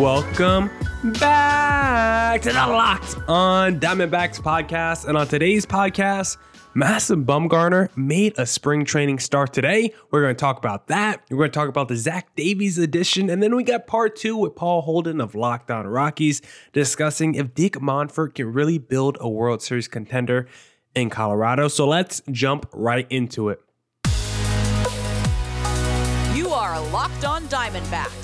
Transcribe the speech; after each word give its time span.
Welcome 0.00 0.70
back 1.20 2.42
to 2.42 2.48
the 2.48 2.54
Locked 2.54 3.16
on 3.28 3.78
Diamondbacks 3.78 4.40
podcast. 4.40 5.06
And 5.06 5.16
on 5.16 5.28
today's 5.28 5.64
podcast, 5.64 6.36
Madison 6.74 7.24
Bumgarner 7.24 7.96
made 7.96 8.34
a 8.36 8.44
spring 8.44 8.84
training 8.84 9.20
start 9.20 9.52
today. 9.52 9.94
We're 10.10 10.22
going 10.22 10.34
to 10.34 10.40
talk 10.40 10.58
about 10.58 10.88
that. 10.88 11.22
We're 11.30 11.36
going 11.36 11.52
to 11.52 11.54
talk 11.54 11.68
about 11.68 11.86
the 11.86 11.96
Zach 11.96 12.34
Davies 12.34 12.76
edition. 12.76 13.30
And 13.30 13.40
then 13.40 13.54
we 13.54 13.62
got 13.62 13.86
part 13.86 14.16
two 14.16 14.36
with 14.36 14.56
Paul 14.56 14.82
Holden 14.82 15.20
of 15.20 15.36
Locked 15.36 15.70
On 15.70 15.86
Rockies 15.86 16.42
discussing 16.72 17.36
if 17.36 17.54
Dick 17.54 17.74
Monfort 17.74 18.34
can 18.34 18.52
really 18.52 18.78
build 18.78 19.16
a 19.20 19.28
World 19.28 19.62
Series 19.62 19.86
contender 19.86 20.48
in 20.96 21.08
Colorado. 21.08 21.68
So 21.68 21.86
let's 21.86 22.20
jump 22.32 22.68
right 22.72 23.06
into 23.10 23.48
it. 23.48 23.60
You 26.34 26.48
are 26.48 26.80
Locked 26.90 27.24
On 27.24 27.44
Diamondbacks, 27.44 28.23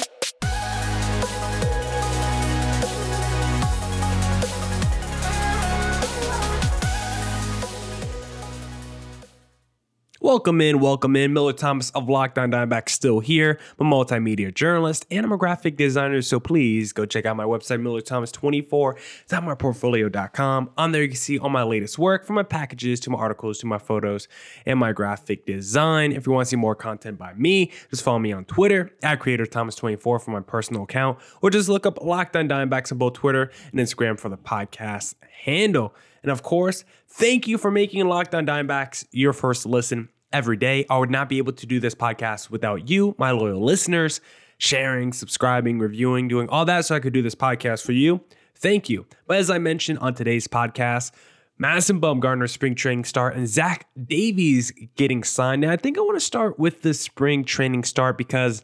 Welcome 10.23 10.61
in, 10.61 10.79
welcome 10.79 11.15
in. 11.15 11.33
Miller 11.33 11.51
Thomas 11.51 11.89
of 11.89 12.07
Locked 12.07 12.37
On 12.37 12.51
Diamondbacks 12.51 12.89
still 12.89 13.21
here. 13.21 13.57
I'm 13.79 13.91
a 13.91 13.95
multimedia 13.95 14.53
journalist 14.53 15.07
and 15.09 15.25
I'm 15.25 15.31
a 15.31 15.37
graphic 15.37 15.77
designer, 15.77 16.21
so 16.21 16.39
please 16.39 16.93
go 16.93 17.07
check 17.07 17.25
out 17.25 17.35
my 17.35 17.45
website, 17.45 17.81
MillerThomas24.portfolio.com. 17.81 20.69
On 20.77 20.91
there, 20.91 21.01
you 21.01 21.07
can 21.07 21.17
see 21.17 21.39
all 21.39 21.49
my 21.49 21.63
latest 21.63 21.97
work 21.97 22.23
from 22.23 22.35
my 22.35 22.43
packages 22.43 22.99
to 22.99 23.09
my 23.09 23.17
articles 23.17 23.57
to 23.61 23.65
my 23.65 23.79
photos 23.79 24.27
and 24.67 24.77
my 24.77 24.91
graphic 24.91 25.47
design. 25.47 26.11
If 26.11 26.27
you 26.27 26.33
want 26.33 26.45
to 26.45 26.49
see 26.51 26.55
more 26.55 26.75
content 26.75 27.17
by 27.17 27.33
me, 27.33 27.71
just 27.89 28.03
follow 28.03 28.19
me 28.19 28.31
on 28.31 28.45
Twitter 28.45 28.91
at 29.01 29.19
CreatorThomas24 29.19 29.99
for 29.99 30.21
my 30.27 30.41
personal 30.41 30.83
account, 30.83 31.17
or 31.41 31.49
just 31.49 31.67
look 31.67 31.87
up 31.87 31.99
Locked 31.99 32.35
On 32.35 32.47
Diamondbacks 32.47 32.91
on 32.91 32.99
both 32.99 33.13
Twitter 33.13 33.49
and 33.71 33.79
Instagram 33.79 34.19
for 34.19 34.29
the 34.29 34.37
podcast 34.37 35.15
handle. 35.45 35.95
And 36.23 36.31
of 36.31 36.43
course, 36.43 36.83
thank 37.07 37.47
you 37.47 37.57
for 37.57 37.71
making 37.71 38.05
Lockdown 38.05 38.39
On 38.39 38.45
Diamondbacks 38.45 39.05
your 39.11 39.33
first 39.33 39.65
listen 39.65 40.09
every 40.31 40.57
day. 40.57 40.85
I 40.89 40.97
would 40.97 41.09
not 41.09 41.29
be 41.29 41.37
able 41.37 41.53
to 41.53 41.65
do 41.65 41.79
this 41.79 41.95
podcast 41.95 42.49
without 42.49 42.89
you, 42.89 43.15
my 43.17 43.31
loyal 43.31 43.63
listeners, 43.63 44.21
sharing, 44.57 45.13
subscribing, 45.13 45.79
reviewing, 45.79 46.27
doing 46.27 46.47
all 46.49 46.65
that 46.65 46.85
so 46.85 46.95
I 46.95 46.99
could 46.99 47.13
do 47.13 47.21
this 47.21 47.35
podcast 47.35 47.83
for 47.83 47.93
you. 47.93 48.21
Thank 48.55 48.89
you. 48.89 49.05
But 49.27 49.37
as 49.37 49.49
I 49.49 49.57
mentioned 49.57 49.99
on 49.99 50.13
today's 50.13 50.47
podcast, 50.47 51.11
Madison 51.57 52.01
Bumgarner 52.01 52.49
spring 52.49 52.75
training 52.75 53.05
start 53.05 53.35
and 53.35 53.47
Zach 53.47 53.87
Davies 54.05 54.71
getting 54.95 55.23
signed. 55.23 55.61
Now, 55.61 55.71
I 55.71 55.77
think 55.77 55.97
I 55.97 56.01
want 56.01 56.15
to 56.15 56.25
start 56.25 56.57
with 56.57 56.81
the 56.81 56.93
spring 56.93 57.43
training 57.43 57.83
start 57.83 58.17
because 58.17 58.63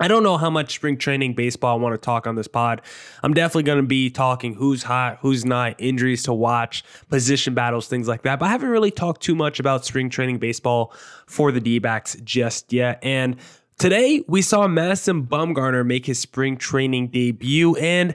I 0.00 0.06
don't 0.06 0.22
know 0.22 0.36
how 0.36 0.48
much 0.48 0.76
spring 0.76 0.96
training 0.96 1.34
baseball 1.34 1.76
I 1.76 1.80
want 1.80 1.94
to 1.94 1.98
talk 1.98 2.26
on 2.26 2.36
this 2.36 2.46
pod. 2.46 2.82
I'm 3.22 3.34
definitely 3.34 3.64
going 3.64 3.80
to 3.80 3.86
be 3.86 4.10
talking 4.10 4.54
who's 4.54 4.84
hot, 4.84 5.18
who's 5.20 5.44
not, 5.44 5.74
injuries 5.78 6.22
to 6.24 6.32
watch, 6.32 6.84
position 7.08 7.52
battles, 7.54 7.88
things 7.88 8.06
like 8.06 8.22
that. 8.22 8.38
But 8.38 8.46
I 8.46 8.48
haven't 8.50 8.68
really 8.68 8.92
talked 8.92 9.22
too 9.22 9.34
much 9.34 9.58
about 9.58 9.84
spring 9.84 10.08
training 10.08 10.38
baseball 10.38 10.92
for 11.26 11.50
the 11.50 11.60
D 11.60 11.80
backs 11.80 12.16
just 12.22 12.72
yet. 12.72 13.00
And 13.02 13.36
today 13.78 14.22
we 14.28 14.40
saw 14.40 14.68
Madison 14.68 15.26
Bumgarner 15.26 15.84
make 15.84 16.06
his 16.06 16.20
spring 16.20 16.56
training 16.56 17.08
debut. 17.08 17.74
And 17.74 18.14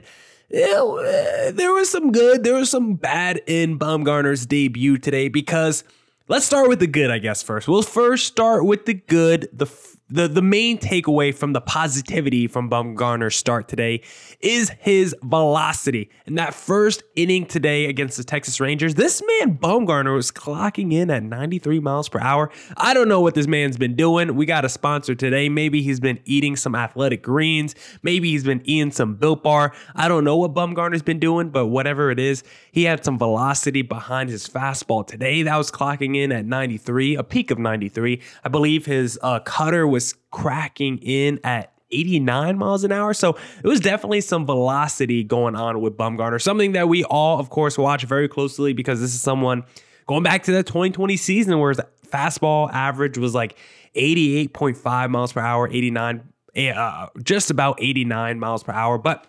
eh, 0.50 1.50
there 1.50 1.74
was 1.74 1.90
some 1.90 2.12
good, 2.12 2.44
there 2.44 2.54
was 2.54 2.70
some 2.70 2.94
bad 2.94 3.42
in 3.46 3.78
Bumgarner's 3.78 4.46
debut 4.46 4.96
today 4.96 5.28
because 5.28 5.84
let's 6.28 6.46
start 6.46 6.70
with 6.70 6.78
the 6.78 6.86
good, 6.86 7.10
I 7.10 7.18
guess, 7.18 7.42
first. 7.42 7.68
We'll 7.68 7.82
first 7.82 8.26
start 8.26 8.64
with 8.64 8.86
the 8.86 8.94
good. 8.94 9.50
The 9.52 9.66
the 10.14 10.28
the 10.28 10.42
main 10.42 10.78
takeaway 10.78 11.34
from 11.34 11.54
the 11.54 11.60
positivity 11.60 12.46
from 12.46 12.70
Bumgarner's 12.70 13.34
start 13.34 13.66
today 13.66 14.00
is 14.38 14.70
his 14.78 15.14
velocity. 15.24 16.08
In 16.26 16.36
that 16.36 16.54
first 16.54 17.02
inning 17.16 17.46
today 17.46 17.86
against 17.86 18.16
the 18.16 18.22
Texas 18.22 18.60
Rangers, 18.60 18.94
this 18.94 19.20
man 19.40 19.58
Bumgarner 19.58 20.14
was 20.14 20.30
clocking 20.30 20.92
in 20.92 21.10
at 21.10 21.24
93 21.24 21.80
miles 21.80 22.08
per 22.08 22.20
hour. 22.20 22.52
I 22.76 22.94
don't 22.94 23.08
know 23.08 23.20
what 23.20 23.34
this 23.34 23.48
man's 23.48 23.76
been 23.76 23.96
doing. 23.96 24.36
We 24.36 24.46
got 24.46 24.64
a 24.64 24.68
sponsor 24.68 25.16
today. 25.16 25.48
Maybe 25.48 25.82
he's 25.82 25.98
been 25.98 26.20
eating 26.24 26.54
some 26.54 26.76
athletic 26.76 27.20
greens. 27.20 27.74
Maybe 28.04 28.30
he's 28.30 28.44
been 28.44 28.62
eating 28.64 28.92
some 28.92 29.16
Built 29.16 29.42
Bar. 29.42 29.72
I 29.96 30.06
don't 30.06 30.22
know 30.22 30.36
what 30.36 30.54
Bumgarner's 30.54 31.02
been 31.02 31.18
doing, 31.18 31.50
but 31.50 31.66
whatever 31.66 32.12
it 32.12 32.20
is, 32.20 32.44
he 32.70 32.84
had 32.84 33.04
some 33.04 33.18
velocity 33.18 33.82
behind 33.82 34.30
his 34.30 34.46
fastball 34.46 35.04
today. 35.04 35.42
That 35.42 35.56
was 35.56 35.72
clocking 35.72 36.16
in 36.16 36.30
at 36.30 36.46
93, 36.46 37.16
a 37.16 37.24
peak 37.24 37.50
of 37.50 37.58
93. 37.58 38.22
I 38.44 38.48
believe 38.48 38.86
his 38.86 39.18
uh, 39.20 39.40
cutter 39.40 39.88
was 39.88 40.03
cracking 40.30 40.98
in 40.98 41.40
at 41.44 41.72
89 41.90 42.58
miles 42.58 42.84
an 42.84 42.92
hour. 42.92 43.14
So 43.14 43.36
it 43.62 43.66
was 43.66 43.80
definitely 43.80 44.20
some 44.20 44.46
velocity 44.46 45.24
going 45.24 45.54
on 45.54 45.80
with 45.80 45.96
Bumgarner, 45.96 46.40
something 46.40 46.72
that 46.72 46.88
we 46.88 47.04
all, 47.04 47.38
of 47.38 47.50
course, 47.50 47.78
watch 47.78 48.04
very 48.04 48.28
closely 48.28 48.72
because 48.72 49.00
this 49.00 49.14
is 49.14 49.20
someone 49.20 49.64
going 50.06 50.22
back 50.22 50.42
to 50.44 50.52
that 50.52 50.66
2020 50.66 51.16
season 51.16 51.58
where 51.58 51.70
his 51.70 51.80
fastball 52.06 52.72
average 52.72 53.18
was 53.18 53.34
like 53.34 53.56
88.5 53.94 55.10
miles 55.10 55.32
per 55.32 55.40
hour, 55.40 55.68
89, 55.68 56.22
uh, 56.56 57.06
just 57.22 57.50
about 57.50 57.78
89 57.80 58.38
miles 58.38 58.62
per 58.62 58.72
hour. 58.72 58.98
But 58.98 59.26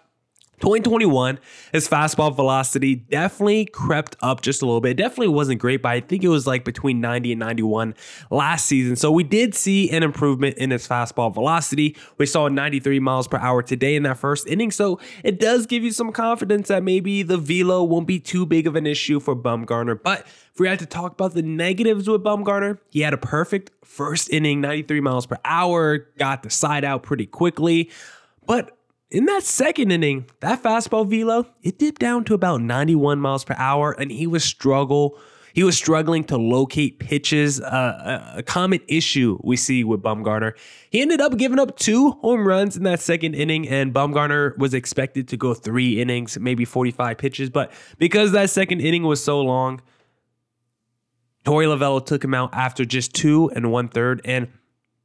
2021, 0.59 1.39
his 1.73 1.87
fastball 1.87 2.33
velocity 2.33 2.95
definitely 2.95 3.65
crept 3.65 4.15
up 4.21 4.41
just 4.41 4.61
a 4.61 4.65
little 4.65 4.81
bit. 4.81 4.91
It 4.91 4.97
definitely 4.97 5.29
wasn't 5.29 5.59
great, 5.59 5.81
but 5.81 5.89
I 5.89 5.99
think 5.99 6.23
it 6.23 6.29
was 6.29 6.47
like 6.47 6.63
between 6.63 7.01
90 7.01 7.33
and 7.33 7.39
91 7.39 7.93
last 8.31 8.65
season. 8.65 8.95
So 8.95 9.11
we 9.11 9.23
did 9.23 9.53
see 9.53 9.89
an 9.91 10.01
improvement 10.01 10.57
in 10.57 10.71
his 10.71 10.87
fastball 10.87 11.33
velocity. 11.33 11.97
We 12.17 12.25
saw 12.25 12.47
93 12.47 12.99
miles 12.99 13.27
per 13.27 13.37
hour 13.37 13.61
today 13.61 13.95
in 13.95 14.03
that 14.03 14.17
first 14.17 14.47
inning. 14.47 14.71
So 14.71 14.99
it 15.23 15.39
does 15.39 15.65
give 15.65 15.83
you 15.83 15.91
some 15.91 16.11
confidence 16.11 16.69
that 16.69 16.83
maybe 16.83 17.21
the 17.21 17.37
velo 17.37 17.83
won't 17.83 18.07
be 18.07 18.19
too 18.19 18.45
big 18.45 18.65
of 18.65 18.75
an 18.75 18.87
issue 18.87 19.19
for 19.19 19.35
Bumgarner. 19.35 20.01
But 20.01 20.21
if 20.21 20.59
we 20.59 20.67
had 20.67 20.79
to 20.79 20.85
talk 20.85 21.11
about 21.11 21.33
the 21.33 21.41
negatives 21.41 22.07
with 22.07 22.23
Bumgarner, 22.23 22.79
he 22.89 23.01
had 23.01 23.13
a 23.13 23.17
perfect 23.17 23.71
first 23.83 24.29
inning, 24.29 24.61
93 24.61 25.01
miles 25.01 25.25
per 25.25 25.37
hour, 25.43 25.97
got 26.17 26.43
the 26.43 26.49
side 26.49 26.85
out 26.85 27.03
pretty 27.03 27.25
quickly. 27.25 27.89
But 28.45 28.74
in 29.15 29.27
that 29.27 29.43
second 29.43 29.91
inning, 29.91 30.25
that 30.41 30.61
fastball 30.61 31.09
velo, 31.09 31.47
it 31.63 31.79
dipped 31.79 32.01
down 32.01 32.25
to 32.25 32.33
about 32.33 32.59
91 32.59 33.17
miles 33.17 33.45
per 33.45 33.55
hour, 33.57 33.93
and 33.93 34.11
he 34.11 34.27
was 34.27 34.43
struggle. 34.43 35.17
He 35.53 35.63
was 35.63 35.77
struggling 35.77 36.25
to 36.25 36.37
locate 36.37 36.99
pitches, 36.99 37.61
uh, 37.61 38.33
a, 38.35 38.43
common 38.43 38.81
issue 38.89 39.39
we 39.41 39.55
see 39.55 39.85
with 39.85 40.03
Bumgarner. 40.03 40.51
He 40.89 41.01
ended 41.01 41.21
up 41.21 41.37
giving 41.37 41.59
up 41.59 41.77
two 41.77 42.11
home 42.11 42.45
runs 42.45 42.75
in 42.75 42.83
that 42.83 42.99
second 42.99 43.35
inning, 43.35 43.69
and 43.69 43.93
Bumgarner 43.93 44.57
was 44.57 44.73
expected 44.73 45.29
to 45.29 45.37
go 45.37 45.53
three 45.53 46.01
innings, 46.01 46.37
maybe 46.37 46.65
45 46.65 47.17
pitches. 47.17 47.49
But 47.49 47.71
because 47.97 48.33
that 48.33 48.49
second 48.49 48.81
inning 48.81 49.03
was 49.03 49.23
so 49.23 49.39
long, 49.39 49.81
Torey 51.45 51.67
Lovullo 51.67 52.05
took 52.05 52.21
him 52.21 52.33
out 52.33 52.49
after 52.53 52.83
just 52.83 53.13
two 53.13 53.49
and 53.51 53.71
one 53.71 53.87
third. 53.87 54.19
And 54.25 54.49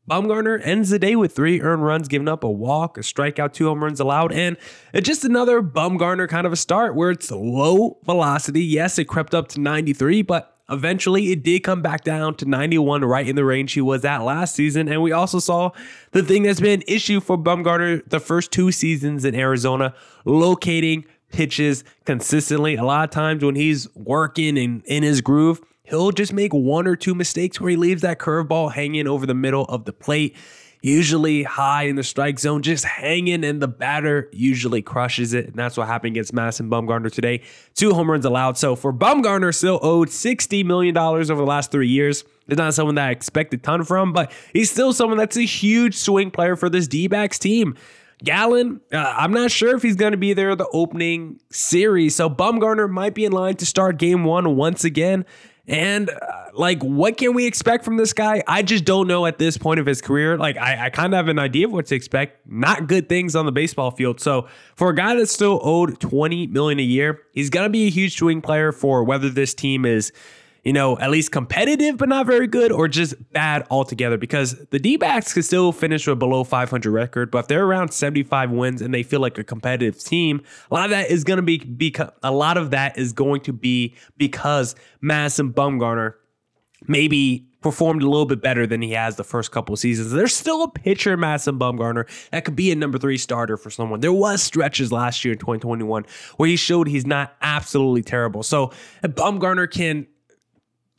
Bumgarner 0.08 0.60
ends 0.64 0.90
the 0.90 0.98
day 0.98 1.14
with 1.14 1.34
three 1.34 1.60
earned 1.60 1.84
runs 1.84 2.08
giving 2.08 2.28
up, 2.28 2.42
a 2.42 2.50
walk, 2.50 2.98
a 2.98 3.00
strikeout, 3.00 3.52
two 3.52 3.68
home 3.68 3.82
runs 3.82 4.00
allowed, 4.00 4.32
and 4.32 4.56
it's 4.92 5.06
just 5.06 5.24
another 5.24 5.62
Bumgarner 5.62 6.28
kind 6.28 6.46
of 6.46 6.52
a 6.52 6.56
start 6.56 6.94
where 6.94 7.10
it's 7.10 7.30
low 7.30 7.98
velocity. 8.04 8.62
Yes, 8.62 8.98
it 8.98 9.04
crept 9.04 9.34
up 9.34 9.48
to 9.48 9.60
93, 9.60 10.22
but 10.22 10.56
eventually 10.68 11.32
it 11.32 11.42
did 11.42 11.60
come 11.60 11.82
back 11.82 12.02
down 12.02 12.34
to 12.36 12.44
91, 12.44 13.04
right 13.04 13.28
in 13.28 13.36
the 13.36 13.44
range 13.44 13.72
he 13.72 13.80
was 13.80 14.04
at 14.04 14.18
last 14.18 14.54
season. 14.54 14.88
And 14.88 15.02
we 15.02 15.12
also 15.12 15.38
saw 15.38 15.70
the 16.12 16.22
thing 16.22 16.42
that's 16.44 16.60
been 16.60 16.80
an 16.80 16.84
issue 16.88 17.20
for 17.20 17.36
Bumgarner 17.36 18.08
the 18.08 18.20
first 18.20 18.50
two 18.50 18.72
seasons 18.72 19.24
in 19.24 19.34
Arizona, 19.34 19.94
locating 20.24 21.04
pitches 21.30 21.84
consistently. 22.04 22.74
A 22.74 22.84
lot 22.84 23.04
of 23.04 23.10
times 23.10 23.44
when 23.44 23.54
he's 23.54 23.86
working 23.94 24.58
and 24.58 24.84
in 24.86 25.02
his 25.02 25.20
groove, 25.20 25.60
he'll 25.90 26.12
just 26.12 26.32
make 26.32 26.52
one 26.52 26.86
or 26.86 26.96
two 26.96 27.14
mistakes 27.14 27.60
where 27.60 27.70
he 27.70 27.76
leaves 27.76 28.02
that 28.02 28.18
curveball 28.18 28.72
hanging 28.72 29.06
over 29.06 29.26
the 29.26 29.34
middle 29.34 29.64
of 29.64 29.84
the 29.84 29.92
plate, 29.92 30.36
usually 30.82 31.42
high 31.42 31.82
in 31.82 31.96
the 31.96 32.02
strike 32.02 32.38
zone, 32.38 32.62
just 32.62 32.84
hanging, 32.84 33.44
and 33.44 33.60
the 33.60 33.68
batter 33.68 34.28
usually 34.32 34.80
crushes 34.80 35.34
it. 35.34 35.46
And 35.48 35.56
that's 35.56 35.76
what 35.76 35.86
happened 35.86 36.14
against 36.14 36.32
Madison 36.32 36.70
Bumgarner 36.70 37.12
today. 37.12 37.42
Two 37.74 37.92
home 37.92 38.10
runs 38.10 38.24
allowed. 38.24 38.56
So 38.56 38.76
for 38.76 38.92
Bumgarner, 38.92 39.54
still 39.54 39.78
owed 39.82 40.08
$60 40.08 40.64
million 40.64 40.96
over 40.96 41.24
the 41.24 41.42
last 41.42 41.70
three 41.70 41.88
years. 41.88 42.24
It's 42.48 42.56
not 42.56 42.74
someone 42.74 42.94
that 42.94 43.08
I 43.08 43.10
expect 43.10 43.52
a 43.54 43.58
ton 43.58 43.84
from, 43.84 44.12
but 44.12 44.32
he's 44.52 44.70
still 44.70 44.92
someone 44.92 45.18
that's 45.18 45.36
a 45.36 45.42
huge 45.42 45.94
swing 45.94 46.30
player 46.30 46.56
for 46.56 46.70
this 46.70 46.88
D 46.88 47.08
backs 47.08 47.38
team. 47.38 47.76
Gallen, 48.22 48.80
uh, 48.92 48.98
I'm 48.98 49.32
not 49.32 49.50
sure 49.50 49.74
if 49.74 49.82
he's 49.82 49.96
going 49.96 50.12
to 50.12 50.18
be 50.18 50.34
there 50.34 50.54
the 50.54 50.68
opening 50.72 51.40
series. 51.50 52.16
So 52.16 52.28
Bumgarner 52.28 52.88
might 52.88 53.14
be 53.14 53.24
in 53.24 53.32
line 53.32 53.56
to 53.56 53.66
start 53.66 53.96
game 53.96 54.24
one 54.24 54.56
once 54.56 54.84
again. 54.84 55.24
And 55.70 56.10
uh, 56.10 56.16
like, 56.52 56.82
what 56.82 57.16
can 57.16 57.32
we 57.32 57.46
expect 57.46 57.84
from 57.84 57.96
this 57.96 58.12
guy? 58.12 58.42
I 58.48 58.62
just 58.62 58.84
don't 58.84 59.06
know 59.06 59.24
at 59.24 59.38
this 59.38 59.56
point 59.56 59.78
of 59.78 59.86
his 59.86 60.00
career. 60.00 60.36
Like, 60.36 60.56
I, 60.56 60.86
I 60.86 60.90
kind 60.90 61.14
of 61.14 61.18
have 61.18 61.28
an 61.28 61.38
idea 61.38 61.68
of 61.68 61.72
what 61.72 61.86
to 61.86 61.94
expect. 61.94 62.44
Not 62.44 62.88
good 62.88 63.08
things 63.08 63.36
on 63.36 63.46
the 63.46 63.52
baseball 63.52 63.92
field. 63.92 64.20
So 64.20 64.48
for 64.74 64.90
a 64.90 64.94
guy 64.94 65.14
that's 65.14 65.30
still 65.30 65.60
owed 65.62 66.00
20 66.00 66.48
million 66.48 66.80
a 66.80 66.82
year, 66.82 67.20
he's 67.32 67.50
gonna 67.50 67.68
be 67.68 67.86
a 67.86 67.90
huge 67.90 68.16
swing 68.18 68.42
player 68.42 68.72
for 68.72 69.04
whether 69.04 69.30
this 69.30 69.54
team 69.54 69.86
is 69.86 70.12
you 70.64 70.72
know, 70.72 70.98
at 70.98 71.10
least 71.10 71.32
competitive, 71.32 71.96
but 71.96 72.08
not 72.08 72.26
very 72.26 72.46
good, 72.46 72.72
or 72.72 72.88
just 72.88 73.14
bad 73.32 73.66
altogether. 73.70 74.18
Because 74.18 74.58
the 74.70 74.78
D 74.78 74.96
backs 74.96 75.32
could 75.32 75.44
still 75.44 75.72
finish 75.72 76.06
with 76.06 76.18
below 76.18 76.44
500 76.44 76.90
record, 76.90 77.30
but 77.30 77.38
if 77.40 77.48
they're 77.48 77.64
around 77.64 77.92
75 77.92 78.50
wins 78.50 78.82
and 78.82 78.92
they 78.92 79.02
feel 79.02 79.20
like 79.20 79.38
a 79.38 79.44
competitive 79.44 80.02
team, 80.02 80.42
a 80.70 80.74
lot 80.74 80.84
of 80.84 80.90
that 80.90 81.10
is 81.10 81.24
going 81.24 81.38
to 81.38 81.42
be 81.42 81.58
because 81.58 82.10
a 82.22 82.32
lot 82.32 82.56
of 82.56 82.70
that 82.70 82.98
is 82.98 83.12
going 83.12 83.40
to 83.42 83.52
be 83.52 83.94
because 84.16 84.74
Madison 85.00 85.52
Bumgarner 85.52 86.14
maybe 86.86 87.46
performed 87.60 88.02
a 88.02 88.08
little 88.08 88.26
bit 88.26 88.40
better 88.40 88.66
than 88.66 88.80
he 88.80 88.92
has 88.92 89.16
the 89.16 89.24
first 89.24 89.52
couple 89.52 89.72
of 89.72 89.78
seasons. 89.78 90.12
There's 90.12 90.34
still 90.34 90.62
a 90.62 90.70
pitcher, 90.70 91.16
Madison 91.16 91.58
Bumgarner, 91.58 92.08
that 92.30 92.44
could 92.44 92.56
be 92.56 92.70
a 92.70 92.74
number 92.74 92.98
three 92.98 93.18
starter 93.18 93.56
for 93.56 93.70
someone. 93.70 94.00
There 94.00 94.12
was 94.12 94.42
stretches 94.42 94.90
last 94.90 95.24
year 95.24 95.32
in 95.32 95.38
2021 95.38 96.06
where 96.36 96.48
he 96.48 96.56
showed 96.56 96.88
he's 96.88 97.06
not 97.06 97.36
absolutely 97.42 98.02
terrible. 98.02 98.42
So 98.42 98.72
Bumgarner 99.04 99.70
can 99.70 100.06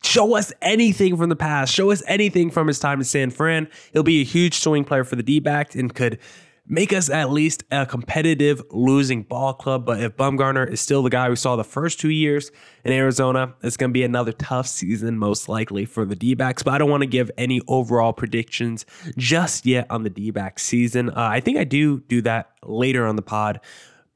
show 0.04 0.36
us 0.36 0.52
anything 0.60 1.16
from 1.16 1.28
the 1.28 1.36
past, 1.36 1.72
show 1.72 1.90
us 1.90 2.02
anything 2.06 2.50
from 2.50 2.66
his 2.66 2.78
time 2.78 2.98
in 2.98 3.04
San 3.04 3.30
Fran. 3.30 3.68
He'll 3.92 4.02
be 4.02 4.20
a 4.20 4.24
huge 4.24 4.58
swing 4.58 4.84
player 4.84 5.04
for 5.04 5.16
the 5.16 5.22
D-backs 5.22 5.74
and 5.74 5.94
could 5.94 6.18
make 6.66 6.92
us 6.92 7.10
at 7.10 7.30
least 7.30 7.64
a 7.72 7.84
competitive 7.84 8.62
losing 8.70 9.24
ball 9.24 9.52
club. 9.52 9.84
But 9.84 10.00
if 10.00 10.16
Bumgarner 10.16 10.70
is 10.70 10.80
still 10.80 11.02
the 11.02 11.10
guy 11.10 11.28
we 11.28 11.36
saw 11.36 11.56
the 11.56 11.64
first 11.64 11.98
two 11.98 12.10
years 12.10 12.52
in 12.84 12.92
Arizona, 12.92 13.54
it's 13.62 13.76
going 13.76 13.90
to 13.90 13.92
be 13.92 14.04
another 14.04 14.32
tough 14.32 14.68
season, 14.68 15.18
most 15.18 15.48
likely 15.48 15.84
for 15.84 16.04
the 16.04 16.14
D 16.14 16.34
backs. 16.34 16.62
But 16.62 16.74
I 16.74 16.78
don't 16.78 16.88
want 16.88 17.02
to 17.02 17.08
give 17.08 17.30
any 17.36 17.60
overall 17.66 18.12
predictions 18.12 18.86
just 19.16 19.66
yet 19.66 19.90
on 19.90 20.04
the 20.04 20.10
D 20.10 20.30
back 20.30 20.60
season. 20.60 21.10
Uh, 21.10 21.14
I 21.16 21.40
think 21.40 21.58
I 21.58 21.64
do 21.64 22.00
do 22.00 22.22
that 22.22 22.52
later 22.62 23.06
on 23.06 23.16
the 23.16 23.22
pod. 23.22 23.60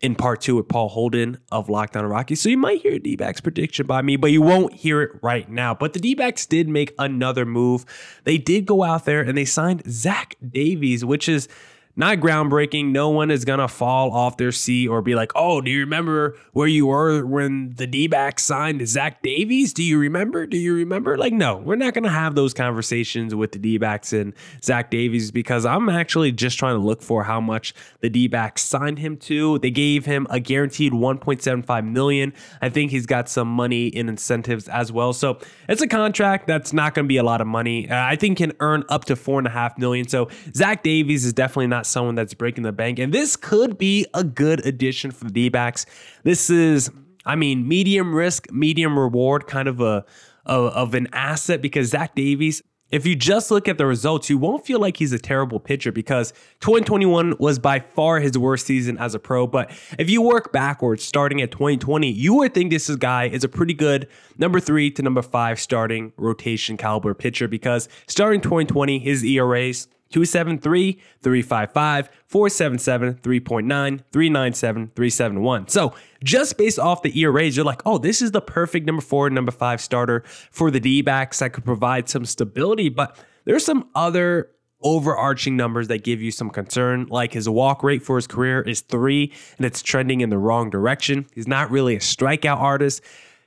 In 0.03 0.15
part 0.15 0.43
two 0.43 0.57
with 0.57 0.69
Paul 0.69 0.91
Holden 0.91 1.39
of 1.51 1.71
Locked 1.71 1.97
On 1.97 2.05
Rockies. 2.05 2.43
So 2.43 2.51
you 2.51 2.59
might 2.59 2.83
hear 2.83 2.95
a 2.95 2.99
D 2.99 3.17
backs 3.17 3.41
prediction 3.41 3.87
by 3.87 4.03
me, 4.03 4.17
but 4.17 4.31
you 4.31 4.43
won't 4.43 4.75
hear 4.75 5.01
it 5.01 5.13
right 5.23 5.49
now. 5.51 5.73
But 5.75 5.95
the 5.95 6.01
D 6.01 6.15
backs 6.15 6.45
did 6.45 6.69
make 6.69 6.95
another 6.99 7.47
move. 7.47 7.87
They 8.25 8.37
did 8.37 8.67
go 8.67 8.83
out 8.83 9.07
there 9.07 9.23
and 9.23 9.39
they 9.39 9.47
signed 9.47 9.83
Zach 9.91 10.37
Davies, 10.47 11.03
which 11.03 11.31
is 11.31 11.49
not 11.97 12.19
groundbreaking. 12.19 12.93
No 12.93 13.09
one 13.09 13.31
is 13.31 13.45
going 13.45 13.59
to 13.59 13.69
fall 13.69 14.13
off 14.13 14.37
their 14.37 14.53
seat 14.53 14.89
or 14.89 15.03
be 15.03 15.15
like, 15.15 15.33
oh, 15.35 15.61
do 15.61 15.71
you 15.71 15.81
remember 15.81 16.37
where 16.53 16.69
you 16.69 16.87
were 16.87 17.25
when 17.27 17.75
the 17.75 17.87
D 17.87 18.07
backs 18.07 18.45
signed 18.45 18.87
Zach 18.87 19.23
Davies? 19.23 19.73
Do 19.73 19.83
you 19.83 19.99
remember? 19.99 20.47
Do 20.47 20.57
you 20.57 20.75
remember? 20.75 21.17
Like, 21.17 21.33
no, 21.33 21.57
we're 21.57 21.77
not 21.77 21.95
going 21.95 22.05
to 22.05 22.11
have 22.11 22.35
those 22.35 22.55
conversations 22.55 23.35
with 23.35 23.53
the 23.53 23.59
D 23.59 23.79
backs 23.79 24.13
and 24.13 24.33
Zach 24.63 24.91
Davies 24.91 25.31
because 25.31 25.67
I'm 25.67 25.89
actually 25.89 26.33
just 26.33 26.59
trying 26.59 26.77
to 26.77 26.85
look 26.85 27.03
for 27.03 27.25
how 27.25 27.41
much 27.41 27.75
the 28.01 28.11
D 28.11 28.29
backs 28.29 28.63
signed 28.63 28.99
him 28.99 29.17
to. 29.19 29.59
They 29.59 29.71
gave 29.71 30.05
him 30.05 30.27
a 30.31 30.39
guaranteed 30.39 30.93
1.75 30.93 31.89
million. 31.89 32.33
I 32.63 32.69
think 32.69 32.91
he's 32.91 33.07
got 33.07 33.29
some 33.29 33.49
money 33.49 33.89
in 33.89 34.09
incentives 34.09 34.69
as 34.69 34.93
well. 34.93 35.13
So 35.13 35.39
it's 35.69 35.83
a 35.83 35.89
contract 35.89 36.47
that's 36.47 36.73
not 36.73 36.95
going 36.95 37.07
to 37.07 37.09
be 37.09 37.17
a 37.17 37.25
lot 37.25 37.41
of 37.41 37.47
money. 37.47 37.89
Uh, 37.89 37.97
I 37.97 38.17
think 38.17 38.37
can 38.37 38.53
earn 38.61 38.85
up 38.89 39.07
to 39.07 39.17
four 39.17 39.39
and 39.39 39.47
a 39.47 39.51
half 39.51 39.77
million. 39.79 40.07
So 40.07 40.29
Zach 40.55 40.83
Davies 40.83 41.25
is 41.25 41.33
definitely 41.33 41.69
not 41.69 41.86
someone 41.87 42.15
that's 42.15 42.35
breaking 42.35 42.65
the 42.65 42.73
bank. 42.73 42.99
And 42.99 43.13
this 43.13 43.37
could 43.37 43.79
be 43.79 44.07
a 44.15 44.25
good 44.25 44.65
addition 44.67 45.11
for 45.11 45.25
the 45.25 45.31
D 45.31 45.49
backs. 45.49 45.87
This 46.23 46.51
is, 46.51 46.91
I 47.25 47.37
mean, 47.37 47.67
medium 47.67 48.15
risk, 48.15 48.51
medium 48.53 48.99
reward 48.99 49.47
kind 49.47 49.69
of 49.69 49.81
a 49.81 50.05
of, 50.45 50.73
of 50.73 50.95
an 50.95 51.09
asset 51.13 51.61
because 51.61 51.89
Zach 51.89 52.15
Davies 52.15 52.63
if 52.91 53.05
you 53.05 53.17
just 53.17 53.51
look 53.51 53.67
at 53.67 53.79
the 53.79 53.87
results, 53.87 54.31
you 54.31 54.39
won't 54.39 54.65
feel 54.65 54.79
like 54.79 54.97
he's 54.97 55.13
a 55.13 55.19
terrible 55.19 55.59
pitcher 55.59 55.91
because 55.91 56.33
2021 56.61 57.35
was 57.39 57.59
by 57.59 57.81
far 57.81 58.21
his 58.21 58.39
worst 58.39 58.67
season 58.67 58.97
as 58.99 59.15
a 59.15 59.19
pro. 59.19 59.47
But 59.47 59.71
if 59.99 60.09
you 60.09 60.23
work 60.23 60.53
backwards, 60.53 61.03
starting 61.03 61.43
at 61.43 61.51
2020, 61.51 62.11
you 62.11 62.35
would 62.35 62.55
think 62.55 62.71
this 62.71 62.89
guy 62.97 63.27
is 63.27 63.43
a 63.43 63.49
pretty 63.49 63.75
good 63.75 64.07
number 64.39 64.61
three 64.61 64.91
to 64.93 65.03
number 65.03 65.23
five 65.23 65.59
starting 65.59 66.13
rotation 66.17 66.77
caliber 66.77 67.13
pitcher 67.13 67.49
because 67.49 67.89
starting 68.07 68.41
2020, 68.41 69.01
his 69.01 69.25
ERAs 69.25 69.89
273, 70.11 70.93
355, 71.23 72.09
477, 72.27 73.15
3.9, 73.15 74.01
397, 74.13 74.93
371. 74.95 75.69
So 75.69 75.95
just 76.23 76.57
based 76.57 76.79
off 76.79 77.03
the 77.03 77.19
ERAs, 77.21 77.57
you're 77.57 77.65
like, 77.65 77.83
oh, 77.85 77.99
this 77.99 78.23
is 78.23 78.31
the 78.31 78.41
perfect 78.41 78.87
number 78.87 79.03
four, 79.03 79.29
number 79.31 79.53
five 79.53 79.81
starter 79.81 80.23
for 80.51 80.71
the 80.71 80.81
D 80.81 81.03
backs 81.03 81.41
that 81.41 81.53
could 81.53 81.65
provide 81.65 82.09
some 82.09 82.25
stability. 82.25 82.89
But 82.89 83.17
there's 83.45 83.65
some 83.65 83.89
other 83.95 84.51
overarching 84.83 85.57
numbers 85.57 85.89
that 85.89 86.05
give 86.05 86.21
you 86.21 86.31
some 86.31 86.51
concern, 86.51 87.07
like 87.07 87.33
his 87.33 87.49
walk 87.49 87.83
rate 87.83 88.03
for 88.03 88.17
his 88.17 88.27
career 88.27 88.61
is 88.63 88.83
three, 88.83 89.33
and 89.57 89.67
it's 89.67 89.83
trending 89.83 90.21
in 90.21 90.31
the 90.31 90.39
wrong 90.39 90.71
direction. 90.71 91.27
He's 91.35 91.49
not 91.49 91.71
really 91.71 91.97
a 91.97 92.01
strikeout 92.01 92.59
artist. 92.59 93.03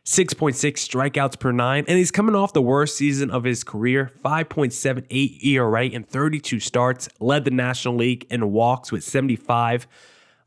6.6 0.09 0.55
strikeouts 0.55 1.39
per 1.39 1.51
nine, 1.51 1.85
and 1.87 1.95
he's 1.95 2.09
coming 2.09 2.33
off 2.33 2.51
the 2.51 2.63
worst 2.63 2.97
season 2.97 3.29
of 3.29 3.43
his 3.43 3.63
career 3.63 4.11
5.78 4.25 5.43
ERA 5.43 5.85
in 5.85 6.03
32 6.03 6.59
starts, 6.59 7.09
led 7.19 7.45
the 7.45 7.51
National 7.51 7.93
League 7.93 8.25
in 8.31 8.51
walks 8.51 8.91
with 8.91 9.03
75 9.03 9.85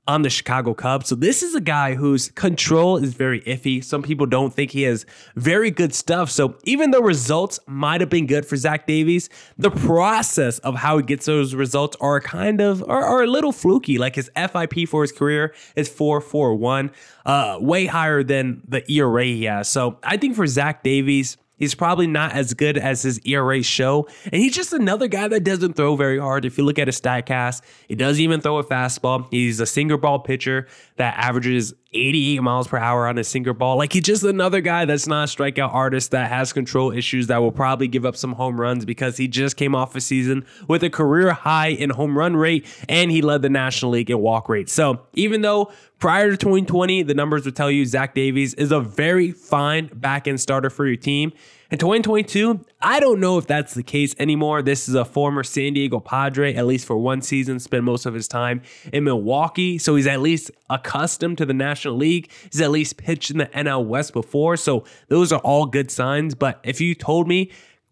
on 0.09 0.23
the 0.23 0.31
Chicago 0.31 0.75
Cubs. 0.75 1.09
So 1.09 1.15
this 1.15 1.43
is 1.43 1.55
a 1.55 1.61
guy 1.61 1.95
whose 1.95 2.31
control 2.31 2.97
is 2.97 3.15
very 3.15 3.41
iffy. 3.43 3.83
Some 3.85 4.03
people 4.03 4.27
don't 4.27 4.53
think 4.53 4.73
he 4.73 4.83
has 4.83 5.07
very 5.37 5.71
good 5.71 5.95
stuff. 5.95 6.29
So 6.29 6.57
even 6.65 6.91
though 6.91 7.01
results 7.01 7.61
might 7.67 8.01
have 8.01 8.11
been 8.11 8.27
good 8.27 8.45
for 8.45 8.57
Zach 8.57 8.87
Davies, 8.87 9.29
the 9.57 9.71
process 9.71 10.59
of 10.61 10.75
how 10.75 10.99
he 10.99 11.05
gets 11.05 11.27
those 11.27 11.55
results 11.55 11.97
are 12.01 12.21
kind 12.21 12.61
of 12.61 12.83
are, 12.89 13.05
are 13.05 13.23
a 13.23 13.29
little 13.29 13.53
fluky. 13.53 13.97
Like 13.97 14.17
his 14.17 14.29
FIP 14.35 14.89
for 14.89 15.03
his 15.03 15.13
career 15.13 15.55
is 15.77 15.89
441, 15.89 16.91
uh, 17.25 17.59
way 17.61 17.87
higher 17.87 18.25
than 18.25 18.63
the 18.67 18.91
ERA 18.91 19.25
he 19.25 19.45
has. 19.45 19.69
So 19.69 19.99
I 20.03 20.17
think 20.17 20.35
for 20.35 20.47
Zach 20.49 20.83
Davies, 20.83 21.37
He's 21.63 21.77
probably 21.77 22.09
not 22.09 22.33
as 22.33 22.55
good 22.55 22.77
as 22.77 23.03
his 23.03 23.21
ERA 23.25 23.63
show. 23.63 24.09
And 24.25 24.43
he's 24.43 24.53
just 24.53 24.73
another 24.73 25.07
guy 25.07 25.29
that 25.29 25.45
doesn't 25.45 25.75
throw 25.75 25.95
very 25.95 26.19
hard. 26.19 26.45
If 26.45 26.59
you 26.59 26.65
look 26.65 26.77
at 26.77 26.89
his 26.89 27.01
StatCast, 27.01 27.63
he 27.87 27.95
doesn't 27.95 28.21
even 28.21 28.41
throw 28.41 28.59
a 28.59 28.65
fastball. 28.65 29.29
He's 29.31 29.61
a 29.61 29.67
sinker 29.67 29.97
ball 29.97 30.19
pitcher 30.19 30.67
that 30.97 31.15
averages 31.17 31.73
88 31.95 32.43
miles 32.43 32.69
per 32.69 32.79
hour 32.79 33.07
on 33.07 33.19
a 33.19 33.25
sinker 33.25 33.53
ball. 33.53 33.77
Like 33.77 33.93
he's 33.93 34.03
just 34.03 34.23
another 34.23 34.61
guy 34.61 34.85
that's 34.85 35.07
not 35.07 35.29
a 35.29 35.37
strikeout 35.37 35.73
artist 35.73 36.11
that 36.13 36.31
has 36.31 36.53
control 36.53 36.91
issues 36.91 37.27
that 37.27 37.39
will 37.39 37.53
probably 37.53 37.89
give 37.89 38.07
up 38.07 38.17
some 38.17 38.33
home 38.33 38.61
runs 38.61 38.85
because 38.85 39.17
he 39.17 39.29
just 39.29 39.57
came 39.57 39.75
off 39.75 39.95
a 39.95 40.01
season 40.01 40.47
with 40.69 40.83
a 40.83 40.91
career 40.91 41.33
high 41.33 41.69
in 41.69 41.91
home 41.91 42.17
run 42.17 42.37
rate 42.37 42.67
and 42.89 43.11
he 43.11 43.21
led 43.21 43.43
the 43.43 43.51
National 43.51 43.93
League 43.93 44.11
in 44.11 44.19
walk 44.19 44.49
rate. 44.49 44.69
So 44.69 45.01
even 45.15 45.43
though 45.43 45.71
prior 45.99 46.31
to 46.31 46.37
2020, 46.37 47.03
the 47.03 47.15
numbers 47.15 47.45
would 47.45 47.57
tell 47.57 47.71
you 47.71 47.85
Zach 47.85 48.15
Davies 48.15 48.55
is 48.55 48.73
a 48.73 48.81
very 48.81 49.31
fine 49.31 49.91
back 49.93 50.27
end 50.27 50.41
starter 50.41 50.71
for 50.71 50.87
your 50.87 50.97
team. 50.97 51.33
In 51.73 51.79
2022, 51.79 52.67
I 52.83 53.01
don't 53.01 53.19
know 53.19 53.39
if 53.39 53.47
that's 53.47 53.73
the 53.73 53.83
case 53.83 54.15
anymore. 54.19 54.61
This 54.61 54.91
is 54.91 54.95
a 54.95 55.07
former 55.07 55.43
San 55.43 55.73
Diego 55.73 56.01
Padre, 56.01 56.53
at 56.55 56.67
least 56.67 56.85
for 56.85 56.99
one 56.99 57.23
season, 57.23 57.59
spent 57.59 57.83
most 57.83 58.05
of 58.05 58.13
his 58.13 58.29
time 58.29 58.61
in 58.93 59.05
Milwaukee. 59.05 59.79
So 59.79 59.97
he's 59.97 60.07
at 60.07 60.21
least 60.21 60.51
accustomed 60.69 61.39
to 61.39 61.47
the 61.47 61.55
National 61.55 61.97
League. 61.97 62.31
He's 62.53 62.61
at 62.61 62.71
least 62.71 62.99
pitched 62.99 63.31
in 63.31 63.39
the 63.39 63.47
NL 63.47 63.87
West 63.87 64.13
before. 64.13 64.59
So 64.59 64.85
those 65.09 65.33
are 65.33 65.41
all 65.41 65.65
good 65.65 65.91
signs. 65.91 66.35
But 66.35 66.61
if 66.63 66.79
you 66.79 66.95
told 66.95 67.27
me 67.27 67.51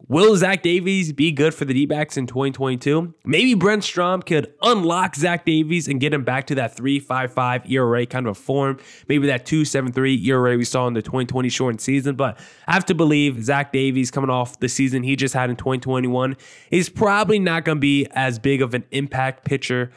Will 0.08 0.36
Zach 0.36 0.62
Davies 0.62 1.12
be 1.12 1.30
good 1.30 1.54
for 1.54 1.64
the 1.64 1.74
D 1.74 1.86
backs 1.86 2.16
in 2.16 2.26
2022? 2.26 3.14
Maybe 3.24 3.54
Brent 3.54 3.84
Strom 3.84 4.22
could 4.22 4.52
unlock 4.62 5.14
Zach 5.14 5.44
Davies 5.44 5.88
and 5.88 6.00
get 6.00 6.14
him 6.14 6.24
back 6.24 6.46
to 6.48 6.54
that 6.56 6.76
3.55 6.76 7.70
ERA 7.70 8.06
kind 8.06 8.26
of 8.26 8.32
a 8.32 8.40
form. 8.40 8.78
Maybe 9.08 9.26
that 9.26 9.46
2.73 9.46 10.26
ERA 10.26 10.56
we 10.56 10.64
saw 10.64 10.86
in 10.86 10.94
the 10.94 11.02
2020 11.02 11.48
shortened 11.48 11.80
season. 11.80 12.16
But 12.16 12.38
I 12.66 12.72
have 12.72 12.86
to 12.86 12.94
believe 12.94 13.44
Zach 13.44 13.72
Davies 13.72 14.10
coming 14.10 14.30
off 14.30 14.58
the 14.58 14.68
season 14.68 15.02
he 15.02 15.16
just 15.16 15.34
had 15.34 15.50
in 15.50 15.56
2021 15.56 16.36
is 16.70 16.88
probably 16.88 17.38
not 17.38 17.64
going 17.64 17.76
to 17.76 17.80
be 17.80 18.06
as 18.12 18.38
big 18.38 18.62
of 18.62 18.74
an 18.74 18.84
impact 18.90 19.44
pitcher 19.44 19.90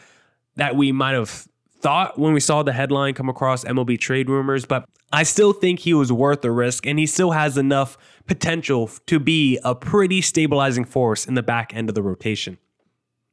that 0.55 0.75
we 0.75 0.91
might 0.91 1.13
have 1.13 1.47
thought 1.79 2.17
when 2.17 2.33
we 2.33 2.39
saw 2.39 2.63
the 2.63 2.71
headline 2.71 3.13
come 3.13 3.29
across 3.29 3.65
MLB 3.65 3.99
trade 3.99 4.29
rumors, 4.29 4.65
but 4.65 4.85
I 5.11 5.23
still 5.23 5.53
think 5.53 5.81
he 5.81 5.93
was 5.93 6.11
worth 6.11 6.41
the 6.41 6.49
risk 6.49 6.87
and 6.87 6.97
he 6.97 7.05
still 7.05 7.31
has 7.31 7.57
enough 7.57 7.97
potential 8.27 8.89
to 9.07 9.19
be 9.19 9.59
a 9.63 9.75
pretty 9.75 10.21
stabilizing 10.21 10.85
force 10.85 11.25
in 11.25 11.33
the 11.33 11.43
back 11.43 11.75
end 11.75 11.89
of 11.89 11.95
the 11.95 12.03
rotation. 12.03 12.57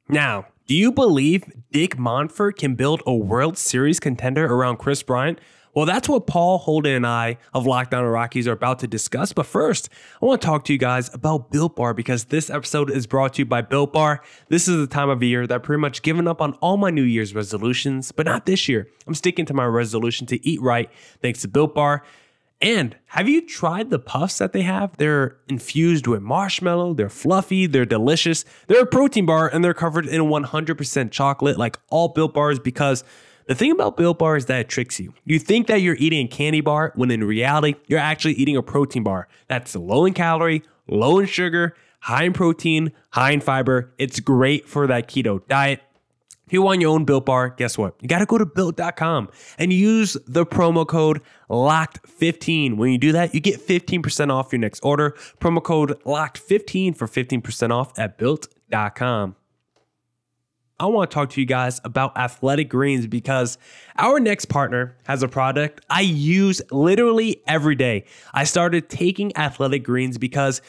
Now, 0.08 0.46
do 0.66 0.74
you 0.74 0.92
believe 0.92 1.44
Dick 1.72 1.96
Monfort 1.96 2.56
can 2.56 2.74
build 2.74 3.02
a 3.06 3.14
World 3.14 3.56
Series 3.58 4.00
contender 4.00 4.46
around 4.46 4.78
Kris 4.78 5.02
Bryant? 5.02 5.38
Well, 5.74 5.86
that's 5.86 6.08
what 6.08 6.26
Paul 6.26 6.58
Holden 6.58 6.94
and 6.94 7.06
I 7.06 7.38
of 7.54 7.64
Locked 7.64 7.94
On 7.94 8.04
Rockies 8.04 8.48
are 8.48 8.52
about 8.52 8.80
to 8.80 8.88
discuss. 8.88 9.32
But 9.32 9.46
first, 9.46 9.88
I 10.20 10.26
want 10.26 10.40
to 10.40 10.46
talk 10.46 10.64
to 10.64 10.72
you 10.72 10.78
guys 10.78 11.14
about 11.14 11.52
Built 11.52 11.76
Bar 11.76 11.94
because 11.94 12.24
this 12.24 12.50
episode 12.50 12.90
is 12.90 13.06
brought 13.06 13.34
to 13.34 13.42
you 13.42 13.46
by 13.46 13.62
Built 13.62 13.92
Bar. 13.92 14.22
This 14.48 14.66
is 14.66 14.78
the 14.78 14.88
time 14.88 15.10
of 15.10 15.22
year 15.22 15.46
that 15.46 15.54
I've 15.54 15.62
pretty 15.62 15.80
much 15.80 16.02
given 16.02 16.26
up 16.26 16.40
on 16.40 16.54
all 16.54 16.76
my 16.76 16.90
New 16.90 17.04
Year's 17.04 17.36
resolutions, 17.36 18.10
but 18.10 18.26
not 18.26 18.46
this 18.46 18.68
year. 18.68 18.88
I'm 19.06 19.14
sticking 19.14 19.46
to 19.46 19.54
my 19.54 19.64
resolution 19.64 20.26
to 20.28 20.44
eat 20.44 20.60
right 20.60 20.90
thanks 21.22 21.42
to 21.42 21.48
Built 21.48 21.74
Bar. 21.74 22.02
And 22.62 22.96
have 23.06 23.26
you 23.26 23.46
tried 23.46 23.88
the 23.88 23.98
puffs 23.98 24.36
that 24.38 24.52
they 24.52 24.62
have? 24.62 24.94
They're 24.98 25.38
infused 25.48 26.06
with 26.06 26.20
marshmallow, 26.20 26.92
they're 26.94 27.08
fluffy, 27.08 27.66
they're 27.66 27.86
delicious. 27.86 28.44
They're 28.66 28.82
a 28.82 28.86
protein 28.86 29.24
bar 29.24 29.48
and 29.48 29.64
they're 29.64 29.72
covered 29.72 30.06
in 30.06 30.20
100% 30.22 31.10
chocolate 31.10 31.58
like 31.58 31.78
all 31.88 32.08
Built 32.08 32.34
Bars 32.34 32.58
because 32.58 33.02
The 33.50 33.56
thing 33.56 33.72
about 33.72 33.96
Built 33.96 34.20
Bar 34.20 34.36
is 34.36 34.46
that 34.46 34.60
it 34.60 34.68
tricks 34.68 35.00
you. 35.00 35.12
You 35.24 35.40
think 35.40 35.66
that 35.66 35.80
you're 35.80 35.96
eating 35.98 36.26
a 36.26 36.28
candy 36.28 36.60
bar 36.60 36.92
when 36.94 37.10
in 37.10 37.24
reality, 37.24 37.74
you're 37.88 37.98
actually 37.98 38.34
eating 38.34 38.56
a 38.56 38.62
protein 38.62 39.02
bar 39.02 39.26
that's 39.48 39.74
low 39.74 40.04
in 40.04 40.14
calorie, 40.14 40.62
low 40.86 41.18
in 41.18 41.26
sugar, 41.26 41.74
high 41.98 42.22
in 42.22 42.32
protein, 42.32 42.92
high 43.10 43.32
in 43.32 43.40
fiber. 43.40 43.92
It's 43.98 44.20
great 44.20 44.68
for 44.68 44.86
that 44.86 45.08
keto 45.08 45.44
diet. 45.48 45.82
If 46.50 46.54
you 46.54 46.62
want 46.62 46.80
your 46.80 46.90
own 46.90 47.04
Built 47.04 47.26
Bar, 47.26 47.50
guess 47.50 47.78
what? 47.78 47.94
You 48.00 48.08
got 48.08 48.18
to 48.18 48.26
go 48.26 48.36
to 48.36 48.44
built.com 48.44 49.28
and 49.56 49.72
use 49.72 50.16
the 50.26 50.44
promo 50.44 50.84
code 50.84 51.20
LOCKED15. 51.48 52.76
When 52.76 52.90
you 52.90 52.98
do 52.98 53.12
that, 53.12 53.32
you 53.32 53.38
get 53.38 53.64
15% 53.64 54.32
off 54.32 54.50
your 54.50 54.58
next 54.58 54.80
order. 54.80 55.12
Promo 55.40 55.62
code 55.62 55.90
LOCKED15 56.02 56.96
for 56.96 57.06
15% 57.06 57.70
off 57.70 57.96
at 57.96 58.18
built.com. 58.18 59.36
I 60.80 60.86
want 60.86 61.08
to 61.12 61.14
talk 61.14 61.30
to 61.30 61.40
you 61.40 61.46
guys 61.46 61.80
about 61.84 62.18
Athletic 62.18 62.68
Greens 62.68 63.06
because 63.06 63.56
our 63.96 64.18
next 64.18 64.46
partner 64.46 64.96
has 65.04 65.22
a 65.22 65.28
product 65.28 65.84
I 65.88 66.00
use 66.00 66.60
literally 66.72 67.42
every 67.46 67.76
day. 67.76 68.06
I 68.34 68.42
started 68.42 68.88
taking 68.88 69.36
Athletic 69.36 69.84
Greens 69.84 70.18
because 70.18 70.62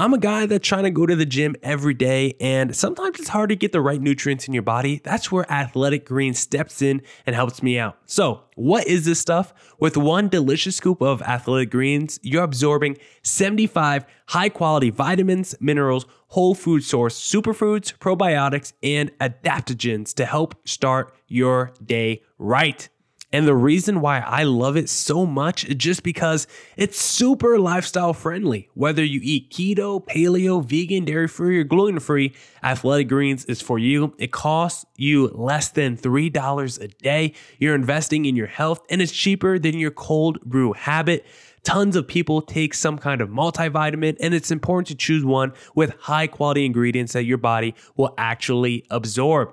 I'm 0.00 0.14
a 0.14 0.18
guy 0.18 0.46
that's 0.46 0.64
trying 0.64 0.84
to 0.84 0.92
go 0.92 1.06
to 1.06 1.16
the 1.16 1.26
gym 1.26 1.56
every 1.60 1.92
day, 1.92 2.36
and 2.38 2.74
sometimes 2.76 3.18
it's 3.18 3.30
hard 3.30 3.48
to 3.48 3.56
get 3.56 3.72
the 3.72 3.80
right 3.80 4.00
nutrients 4.00 4.46
in 4.46 4.54
your 4.54 4.62
body. 4.62 5.00
That's 5.02 5.32
where 5.32 5.44
Athletic 5.50 6.06
Greens 6.06 6.38
steps 6.38 6.80
in 6.80 7.02
and 7.26 7.34
helps 7.34 7.64
me 7.64 7.80
out. 7.80 7.98
So, 8.06 8.44
what 8.54 8.86
is 8.86 9.06
this 9.06 9.18
stuff? 9.18 9.52
With 9.80 9.96
one 9.96 10.28
delicious 10.28 10.76
scoop 10.76 11.02
of 11.02 11.20
Athletic 11.22 11.70
Greens, 11.70 12.20
you're 12.22 12.44
absorbing 12.44 12.96
75 13.24 14.06
high 14.28 14.50
quality 14.50 14.90
vitamins, 14.90 15.56
minerals, 15.58 16.06
whole 16.28 16.54
food 16.54 16.84
source, 16.84 17.20
superfoods, 17.20 17.92
probiotics, 17.98 18.74
and 18.84 19.10
adaptogens 19.18 20.14
to 20.14 20.26
help 20.26 20.54
start 20.64 21.12
your 21.26 21.72
day 21.84 22.22
right. 22.38 22.88
And 23.30 23.46
the 23.46 23.54
reason 23.54 24.00
why 24.00 24.20
I 24.20 24.44
love 24.44 24.76
it 24.78 24.88
so 24.88 25.26
much 25.26 25.66
is 25.66 25.74
just 25.74 26.02
because 26.02 26.46
it's 26.78 26.98
super 26.98 27.58
lifestyle 27.58 28.14
friendly. 28.14 28.70
Whether 28.72 29.04
you 29.04 29.20
eat 29.22 29.50
keto, 29.50 30.02
paleo, 30.02 30.64
vegan, 30.64 31.04
dairy 31.04 31.28
free, 31.28 31.58
or 31.58 31.64
gluten 31.64 32.00
free, 32.00 32.34
Athletic 32.62 33.08
Greens 33.08 33.44
is 33.44 33.60
for 33.60 33.78
you. 33.78 34.14
It 34.18 34.32
costs 34.32 34.86
you 34.96 35.28
less 35.28 35.68
than 35.68 35.98
$3 35.98 36.80
a 36.80 36.88
day. 36.88 37.34
You're 37.58 37.74
investing 37.74 38.24
in 38.24 38.34
your 38.34 38.46
health, 38.46 38.80
and 38.88 39.02
it's 39.02 39.12
cheaper 39.12 39.58
than 39.58 39.78
your 39.78 39.90
cold 39.90 40.40
brew 40.40 40.72
habit. 40.72 41.26
Tons 41.64 41.96
of 41.96 42.08
people 42.08 42.40
take 42.40 42.72
some 42.72 42.96
kind 42.96 43.20
of 43.20 43.28
multivitamin, 43.28 44.16
and 44.20 44.32
it's 44.32 44.50
important 44.50 44.86
to 44.86 44.94
choose 44.94 45.22
one 45.22 45.52
with 45.74 45.94
high 46.00 46.28
quality 46.28 46.64
ingredients 46.64 47.12
that 47.12 47.24
your 47.24 47.36
body 47.36 47.74
will 47.94 48.14
actually 48.16 48.86
absorb 48.88 49.52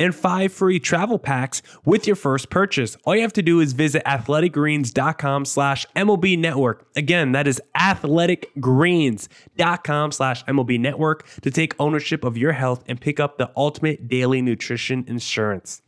and 0.00 0.12
five 0.12 0.52
free 0.52 0.80
travel 0.80 1.20
packs 1.20 1.62
with 1.84 2.08
your 2.08 2.16
first 2.16 2.50
purchase. 2.50 2.96
All 3.04 3.14
you 3.14 3.22
have 3.22 3.32
to 3.34 3.42
do 3.42 3.60
is 3.60 3.74
visit 3.74 4.02
athleticgreens.com 4.04 5.44
slash 5.44 5.86
MLB 5.94 6.36
network. 6.36 6.88
Again, 6.96 7.30
that 7.32 7.46
is 7.46 7.62
athleticgreens.com 7.76 10.12
slash 10.12 10.44
MLB 10.46 10.80
network 10.80 11.28
to 11.42 11.50
take 11.52 11.74
ownership 11.78 12.24
of 12.24 12.36
your 12.36 12.52
health 12.52 12.82
and 12.88 13.00
pick 13.00 13.20
up 13.20 13.38
the 13.38 13.52
ultimate 13.56 14.08
daily 14.08 14.42
nutrition 14.42 15.04
insurance. 15.06 15.82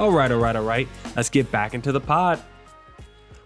All 0.00 0.10
right, 0.10 0.32
all 0.32 0.38
right, 0.38 0.56
all 0.56 0.64
right. 0.64 0.88
Let's 1.14 1.28
get 1.28 1.52
back 1.52 1.74
into 1.74 1.92
the 1.92 2.00
pod. 2.00 2.42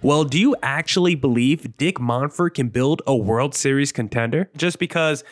Well, 0.03 0.23
do 0.23 0.39
you 0.39 0.55
actually 0.63 1.17
believe 1.17 1.77
Dick 1.79 1.97
Monfort 1.97 2.55
can 2.55 2.69
build 2.69 3.03
a 3.09 3.17
World 3.17 3.57
Series 3.57 3.91
contender? 3.91 4.49
Just 4.57 4.79
because 4.79 5.25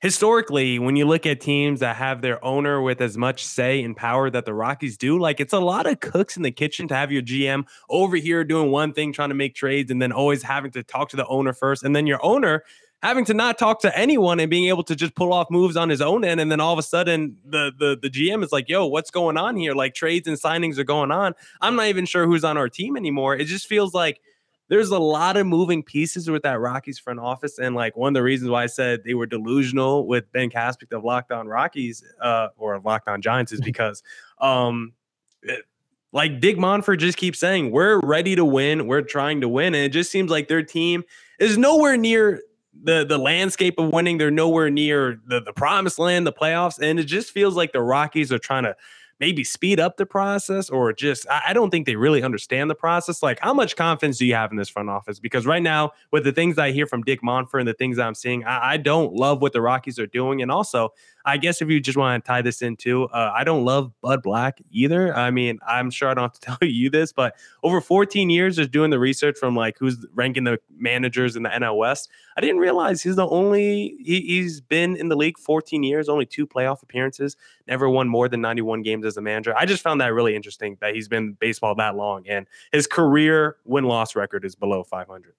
historically, 0.00 0.80
when 0.80 0.96
you 0.96 1.06
look 1.06 1.26
at 1.26 1.40
teams 1.40 1.78
that 1.78 1.94
have 1.94 2.22
their 2.22 2.44
owner 2.44 2.82
with 2.82 3.00
as 3.00 3.16
much 3.16 3.46
say 3.46 3.84
and 3.84 3.96
power 3.96 4.28
that 4.30 4.46
the 4.46 4.52
Rockies 4.52 4.96
do, 4.96 5.16
like 5.16 5.38
it's 5.38 5.52
a 5.52 5.60
lot 5.60 5.86
of 5.86 6.00
cooks 6.00 6.36
in 6.36 6.42
the 6.42 6.50
kitchen 6.50 6.88
to 6.88 6.96
have 6.96 7.12
your 7.12 7.22
GM 7.22 7.68
over 7.88 8.16
here 8.16 8.42
doing 8.42 8.72
one 8.72 8.92
thing, 8.92 9.12
trying 9.12 9.28
to 9.28 9.36
make 9.36 9.54
trades, 9.54 9.92
and 9.92 10.02
then 10.02 10.10
always 10.10 10.42
having 10.42 10.72
to 10.72 10.82
talk 10.82 11.08
to 11.10 11.16
the 11.16 11.26
owner 11.28 11.52
first. 11.52 11.84
And 11.84 11.94
then 11.94 12.08
your 12.08 12.18
owner 12.26 12.64
having 13.04 13.26
to 13.26 13.34
not 13.34 13.58
talk 13.58 13.82
to 13.82 13.96
anyone 13.96 14.40
and 14.40 14.48
being 14.48 14.68
able 14.68 14.82
to 14.82 14.96
just 14.96 15.14
pull 15.14 15.34
off 15.34 15.50
moves 15.50 15.76
on 15.76 15.90
his 15.90 16.00
own 16.00 16.24
end 16.24 16.40
and 16.40 16.50
then 16.50 16.58
all 16.58 16.72
of 16.72 16.78
a 16.78 16.82
sudden 16.82 17.36
the 17.44 17.70
the 17.78 17.98
the 18.00 18.08
GM 18.08 18.42
is 18.42 18.50
like 18.50 18.66
yo 18.66 18.86
what's 18.86 19.10
going 19.10 19.36
on 19.36 19.56
here 19.56 19.74
like 19.74 19.94
trades 19.94 20.26
and 20.26 20.38
signings 20.38 20.78
are 20.78 20.84
going 20.84 21.10
on 21.10 21.34
I'm 21.60 21.76
not 21.76 21.86
even 21.88 22.06
sure 22.06 22.24
who's 22.24 22.44
on 22.44 22.56
our 22.56 22.70
team 22.70 22.96
anymore 22.96 23.36
it 23.36 23.44
just 23.44 23.66
feels 23.66 23.92
like 23.92 24.22
there's 24.68 24.88
a 24.88 24.98
lot 24.98 25.36
of 25.36 25.46
moving 25.46 25.82
pieces 25.82 26.30
with 26.30 26.42
that 26.44 26.58
Rockies 26.58 26.98
front 26.98 27.20
office 27.20 27.58
and 27.58 27.74
like 27.74 27.94
one 27.94 28.08
of 28.08 28.14
the 28.14 28.22
reasons 28.22 28.50
why 28.50 28.62
I 28.62 28.66
said 28.66 29.04
they 29.04 29.12
were 29.12 29.26
delusional 29.26 30.06
with 30.06 30.32
Ben 30.32 30.48
Caspick 30.48 30.90
of 30.96 31.04
Locked 31.04 31.30
On 31.30 31.46
Rockies 31.46 32.02
uh 32.22 32.48
or 32.56 32.80
Locked 32.80 33.08
On 33.08 33.20
Giants 33.20 33.52
is 33.52 33.60
because 33.70 34.02
um 34.38 34.94
it, 35.42 35.66
like 36.12 36.40
Dick 36.40 36.56
Monfort 36.56 37.00
just 37.00 37.18
keeps 37.18 37.40
saying, 37.40 37.72
we're 37.72 37.98
ready 37.98 38.36
to 38.36 38.44
win. 38.44 38.86
We're 38.86 39.02
trying 39.02 39.40
to 39.40 39.48
win. 39.48 39.74
And 39.74 39.84
it 39.84 39.88
just 39.88 40.12
seems 40.12 40.30
like 40.30 40.46
their 40.46 40.62
team 40.62 41.02
is 41.40 41.58
nowhere 41.58 41.96
near 41.96 42.40
the 42.82 43.04
the 43.04 43.18
landscape 43.18 43.78
of 43.78 43.92
winning. 43.92 44.18
They're 44.18 44.30
nowhere 44.30 44.70
near 44.70 45.20
the 45.26 45.40
the 45.40 45.52
promised 45.52 45.98
land, 45.98 46.26
the 46.26 46.32
playoffs, 46.32 46.80
and 46.80 46.98
it 46.98 47.04
just 47.04 47.30
feels 47.30 47.56
like 47.56 47.72
the 47.72 47.82
Rockies 47.82 48.32
are 48.32 48.38
trying 48.38 48.64
to 48.64 48.76
maybe 49.20 49.44
speed 49.44 49.80
up 49.80 49.96
the 49.96 50.06
process 50.06 50.68
or 50.70 50.92
just 50.92 51.26
I, 51.30 51.52
don't 51.52 51.70
think 51.70 51.86
they 51.86 51.96
really 51.96 52.22
understand 52.22 52.70
the 52.70 52.74
process. 52.74 53.22
Like, 53.22 53.38
how 53.40 53.54
much 53.54 53.76
confidence 53.76 54.18
do 54.18 54.26
you 54.26 54.34
have 54.34 54.50
in 54.50 54.56
this 54.56 54.68
front 54.68 54.90
office? 54.90 55.18
Because 55.18 55.46
right 55.46 55.62
now, 55.62 55.92
with 56.10 56.24
the 56.24 56.32
things 56.32 56.58
I 56.58 56.72
hear 56.72 56.86
from 56.86 57.02
Dick 57.02 57.22
Monfort 57.22 57.60
and 57.60 57.68
the 57.68 57.74
things 57.74 57.98
I'm 57.98 58.14
seeing, 58.14 58.44
I, 58.44 58.72
I 58.72 58.76
don't 58.76 59.12
love 59.14 59.40
what 59.40 59.52
the 59.52 59.60
Rockies 59.60 59.98
are 59.98 60.06
doing. 60.06 60.42
And 60.42 60.50
also, 60.50 60.92
I 61.26 61.38
guess 61.38 61.62
if 61.62 61.70
you 61.70 61.80
just 61.80 61.96
want 61.96 62.22
to 62.22 62.28
tie 62.28 62.42
this 62.42 62.60
into, 62.60 63.04
uh, 63.04 63.32
I 63.34 63.44
don't 63.44 63.64
love 63.64 63.92
Bud 64.02 64.22
Black 64.22 64.60
either. 64.70 65.16
I 65.16 65.30
mean, 65.30 65.58
I'm 65.66 65.90
sure 65.90 66.10
I 66.10 66.14
don't 66.14 66.24
have 66.24 66.32
to 66.34 66.40
tell 66.58 66.68
you 66.68 66.90
this, 66.90 67.12
but 67.12 67.34
over 67.62 67.80
14 67.80 68.28
years 68.28 68.56
just 68.56 68.70
doing 68.70 68.90
the 68.90 68.98
research 68.98 69.38
from 69.38 69.56
like 69.56 69.76
who's 69.78 70.04
ranking 70.14 70.44
the 70.44 70.58
managers 70.76 71.34
in 71.34 71.42
the 71.44 71.48
NL 71.48 71.78
West, 71.78 72.10
I 72.36 72.40
didn't 72.40 72.58
realize 72.58 73.02
he's 73.02 73.16
the 73.16 73.28
only 73.28 73.96
he, 74.04 74.42
has 74.42 74.60
been 74.60 74.96
in 74.96 75.08
the 75.08 75.16
league 75.16 75.38
14 75.38 75.82
years, 75.82 76.08
only 76.08 76.26
two 76.26 76.46
playoff 76.46 76.82
appearances, 76.82 77.36
never 77.66 77.88
won 77.88 78.08
more 78.08 78.28
than 78.28 78.40
91 78.42 78.82
games 78.82 79.03
as 79.04 79.16
a 79.16 79.22
manager. 79.22 79.54
I 79.56 79.66
just 79.66 79.82
found 79.82 80.00
that 80.00 80.12
really 80.12 80.34
interesting 80.34 80.76
that 80.80 80.94
he's 80.94 81.08
been 81.08 81.32
baseball 81.32 81.74
that 81.76 81.96
long 81.96 82.26
and 82.28 82.46
his 82.72 82.86
career 82.86 83.56
win 83.64 83.84
loss 83.84 84.16
record 84.16 84.44
is 84.44 84.54
below 84.54 84.82
500. 84.84 85.34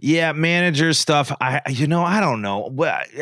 Yeah, 0.00 0.30
manager 0.30 0.92
stuff. 0.92 1.32
I 1.40 1.60
you 1.68 1.88
know 1.88 2.04
I 2.04 2.20
don't 2.20 2.40
know 2.40 2.72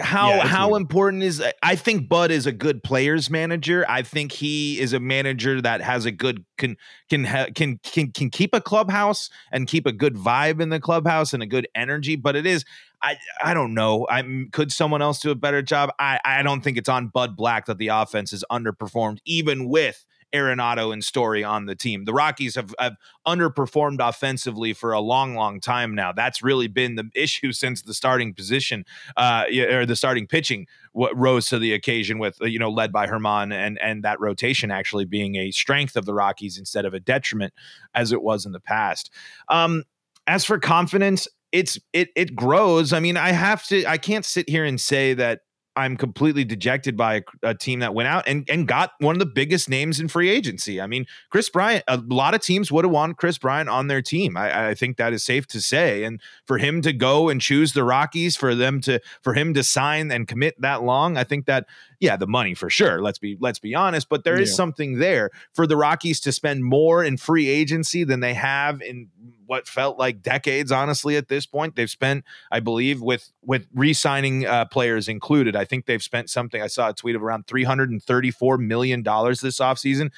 how 0.02 0.28
yeah, 0.28 0.46
how 0.46 0.72
weird. 0.72 0.82
important 0.82 1.22
is. 1.22 1.42
I 1.62 1.74
think 1.74 2.06
Bud 2.06 2.30
is 2.30 2.44
a 2.44 2.52
good 2.52 2.82
players 2.82 3.30
manager. 3.30 3.86
I 3.88 4.02
think 4.02 4.30
he 4.30 4.78
is 4.78 4.92
a 4.92 5.00
manager 5.00 5.62
that 5.62 5.80
has 5.80 6.04
a 6.04 6.10
good 6.10 6.44
can 6.58 6.76
can 7.08 7.24
can 7.54 7.78
can 7.78 8.12
can 8.12 8.28
keep 8.28 8.54
a 8.54 8.60
clubhouse 8.60 9.30
and 9.50 9.66
keep 9.66 9.86
a 9.86 9.92
good 9.92 10.16
vibe 10.16 10.60
in 10.60 10.68
the 10.68 10.78
clubhouse 10.78 11.32
and 11.32 11.42
a 11.42 11.46
good 11.46 11.66
energy. 11.74 12.14
But 12.14 12.36
it 12.36 12.44
is 12.44 12.62
I 13.02 13.16
I 13.42 13.54
don't 13.54 13.74
know. 13.74 14.06
I 14.10 14.24
could 14.52 14.72
someone 14.72 15.02
else 15.02 15.20
do 15.20 15.30
a 15.30 15.34
better 15.34 15.62
job. 15.62 15.90
I 15.98 16.18
I 16.24 16.42
don't 16.42 16.62
think 16.62 16.78
it's 16.78 16.88
on 16.88 17.08
Bud 17.08 17.36
Black 17.36 17.66
that 17.66 17.78
the 17.78 17.88
offense 17.88 18.32
is 18.32 18.44
underperformed 18.50 19.18
even 19.24 19.68
with 19.68 20.04
Arenado 20.34 20.92
and 20.92 21.02
Story 21.04 21.44
on 21.44 21.66
the 21.66 21.74
team. 21.74 22.04
The 22.04 22.12
Rockies 22.12 22.56
have, 22.56 22.74
have 22.78 22.96
underperformed 23.26 24.06
offensively 24.06 24.72
for 24.72 24.92
a 24.92 25.00
long, 25.00 25.34
long 25.34 25.60
time 25.60 25.94
now. 25.94 26.12
That's 26.12 26.42
really 26.42 26.68
been 26.68 26.96
the 26.96 27.08
issue 27.14 27.52
since 27.52 27.82
the 27.82 27.94
starting 27.94 28.34
position 28.34 28.84
uh, 29.16 29.44
or 29.70 29.86
the 29.86 29.96
starting 29.96 30.26
pitching 30.26 30.66
what 30.92 31.16
rose 31.16 31.46
to 31.48 31.58
the 31.58 31.72
occasion 31.74 32.18
with 32.18 32.38
you 32.40 32.58
know 32.58 32.70
led 32.70 32.92
by 32.92 33.06
Herman 33.06 33.52
and 33.52 33.78
and 33.80 34.02
that 34.02 34.20
rotation 34.20 34.70
actually 34.70 35.04
being 35.04 35.36
a 35.36 35.50
strength 35.50 35.96
of 35.96 36.06
the 36.06 36.14
Rockies 36.14 36.58
instead 36.58 36.84
of 36.84 36.94
a 36.94 37.00
detriment 37.00 37.52
as 37.94 38.12
it 38.12 38.22
was 38.22 38.46
in 38.46 38.52
the 38.52 38.60
past. 38.60 39.10
Um, 39.48 39.84
as 40.26 40.44
for 40.44 40.58
confidence, 40.58 41.28
it's 41.52 41.78
it 41.92 42.08
it 42.16 42.34
grows. 42.34 42.92
I 42.92 43.00
mean, 43.00 43.16
I 43.16 43.30
have 43.30 43.66
to 43.68 43.86
I 43.86 43.98
can't 43.98 44.24
sit 44.24 44.48
here 44.48 44.64
and 44.64 44.80
say 44.80 45.14
that 45.14 45.40
I'm 45.76 45.96
completely 45.96 46.42
dejected 46.42 46.96
by 46.96 47.16
a, 47.16 47.22
a, 47.50 47.54
team 47.54 47.80
that 47.80 47.92
went 47.94 48.08
out 48.08 48.26
and, 48.26 48.48
and 48.48 48.66
got 48.66 48.92
one 48.98 49.14
of 49.14 49.18
the 49.18 49.26
biggest 49.26 49.68
names 49.68 50.00
in 50.00 50.08
free 50.08 50.30
agency. 50.30 50.80
I 50.80 50.86
mean, 50.86 51.04
Kris 51.30 51.50
Bryant, 51.50 51.84
a 51.86 51.98
lot 51.98 52.34
of 52.34 52.40
teams 52.40 52.72
would 52.72 52.86
have 52.86 52.92
wanted 52.92 53.18
Kris 53.18 53.36
Bryant 53.36 53.68
on 53.68 53.86
their 53.86 54.00
team. 54.00 54.38
I, 54.38 54.70
I, 54.70 54.74
think 54.74 54.96
that 54.96 55.12
is 55.12 55.22
safe 55.22 55.46
to 55.48 55.60
say. 55.60 56.04
And 56.04 56.20
for 56.46 56.56
him 56.56 56.80
to 56.80 56.94
go 56.94 57.28
and 57.28 57.42
choose 57.42 57.74
the 57.74 57.84
Rockies, 57.84 58.36
for 58.36 58.54
them 58.54 58.80
to 58.82 59.00
for 59.20 59.34
him 59.34 59.52
to 59.52 59.62
sign 59.62 60.10
and 60.10 60.26
commit 60.26 60.58
that 60.62 60.82
long, 60.82 61.18
I 61.18 61.24
think 61.24 61.44
that 61.44 61.66
yeah, 62.00 62.16
the 62.16 62.26
money 62.26 62.54
for 62.54 62.70
sure. 62.70 63.00
Let's 63.00 63.18
be 63.18 63.36
let's 63.40 63.58
be 63.58 63.74
honest, 63.74 64.08
but 64.08 64.24
there 64.24 64.38
is 64.38 64.50
yeah. 64.50 64.56
something 64.56 64.98
there 64.98 65.30
for 65.54 65.66
the 65.66 65.76
Rockies 65.76 66.20
to 66.20 66.32
spend 66.32 66.64
more 66.64 67.02
in 67.04 67.16
free 67.16 67.48
agency 67.48 68.04
than 68.04 68.20
they 68.20 68.34
have 68.34 68.82
in 68.82 69.08
what 69.46 69.68
felt 69.68 69.98
like 69.98 70.22
decades. 70.22 70.72
Honestly, 70.72 71.16
at 71.16 71.28
this 71.28 71.46
point, 71.46 71.76
they've 71.76 71.90
spent, 71.90 72.24
I 72.50 72.60
believe, 72.60 73.00
with 73.00 73.30
with 73.42 73.66
re-signing 73.74 74.46
uh, 74.46 74.66
players 74.66 75.08
included. 75.08 75.56
I 75.56 75.64
think 75.64 75.86
they've 75.86 76.02
spent 76.02 76.30
something. 76.30 76.60
I 76.60 76.66
saw 76.66 76.90
a 76.90 76.94
tweet 76.94 77.16
of 77.16 77.22
around 77.22 77.46
three 77.46 77.64
hundred 77.64 77.90
and 77.90 78.02
thirty-four 78.02 78.58
million 78.58 79.02
dollars 79.02 79.40
this 79.40 79.58
offseason. 79.58 80.10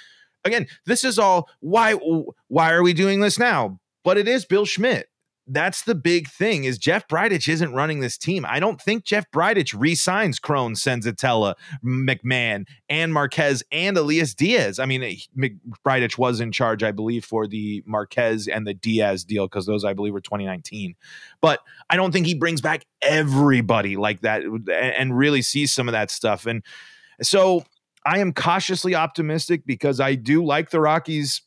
Again, 0.44 0.66
this 0.86 1.04
is 1.04 1.18
all 1.18 1.48
why 1.60 1.92
why 2.48 2.72
are 2.72 2.82
we 2.82 2.92
doing 2.92 3.20
this 3.20 3.38
now? 3.38 3.80
But 4.04 4.18
it 4.18 4.26
is 4.28 4.44
Bill 4.44 4.64
Schmidt 4.64 5.08
that's 5.48 5.82
the 5.82 5.94
big 5.94 6.28
thing 6.28 6.64
is 6.64 6.78
Jeff 6.78 7.08
Bridich 7.08 7.48
isn't 7.48 7.72
running 7.72 8.00
this 8.00 8.18
team. 8.18 8.44
I 8.48 8.60
don't 8.60 8.80
think 8.80 9.04
Jeff 9.04 9.30
Bridich 9.30 9.74
re-signs 9.78 10.38
Cron, 10.38 10.74
Senzatela, 10.74 11.54
McMahon, 11.84 12.66
and 12.88 13.12
Marquez 13.12 13.62
and 13.72 13.96
Elias 13.96 14.34
Diaz. 14.34 14.78
I 14.78 14.86
mean, 14.86 15.18
Bridich 15.86 16.18
was 16.18 16.40
in 16.40 16.52
charge, 16.52 16.82
I 16.82 16.92
believe, 16.92 17.24
for 17.24 17.46
the 17.46 17.82
Marquez 17.86 18.48
and 18.48 18.66
the 18.66 18.74
Diaz 18.74 19.24
deal 19.24 19.46
because 19.46 19.66
those, 19.66 19.84
I 19.84 19.94
believe, 19.94 20.12
were 20.12 20.20
2019. 20.20 20.94
But 21.40 21.60
I 21.90 21.96
don't 21.96 22.12
think 22.12 22.26
he 22.26 22.34
brings 22.34 22.60
back 22.60 22.84
everybody 23.02 23.96
like 23.96 24.20
that 24.20 24.42
and 24.72 25.16
really 25.16 25.42
sees 25.42 25.72
some 25.72 25.88
of 25.88 25.92
that 25.92 26.10
stuff. 26.10 26.46
And 26.46 26.62
so 27.22 27.64
I 28.04 28.18
am 28.18 28.32
cautiously 28.32 28.94
optimistic 28.94 29.66
because 29.66 30.00
I 30.00 30.14
do 30.14 30.44
like 30.44 30.70
the 30.70 30.80
Rockies 30.80 31.42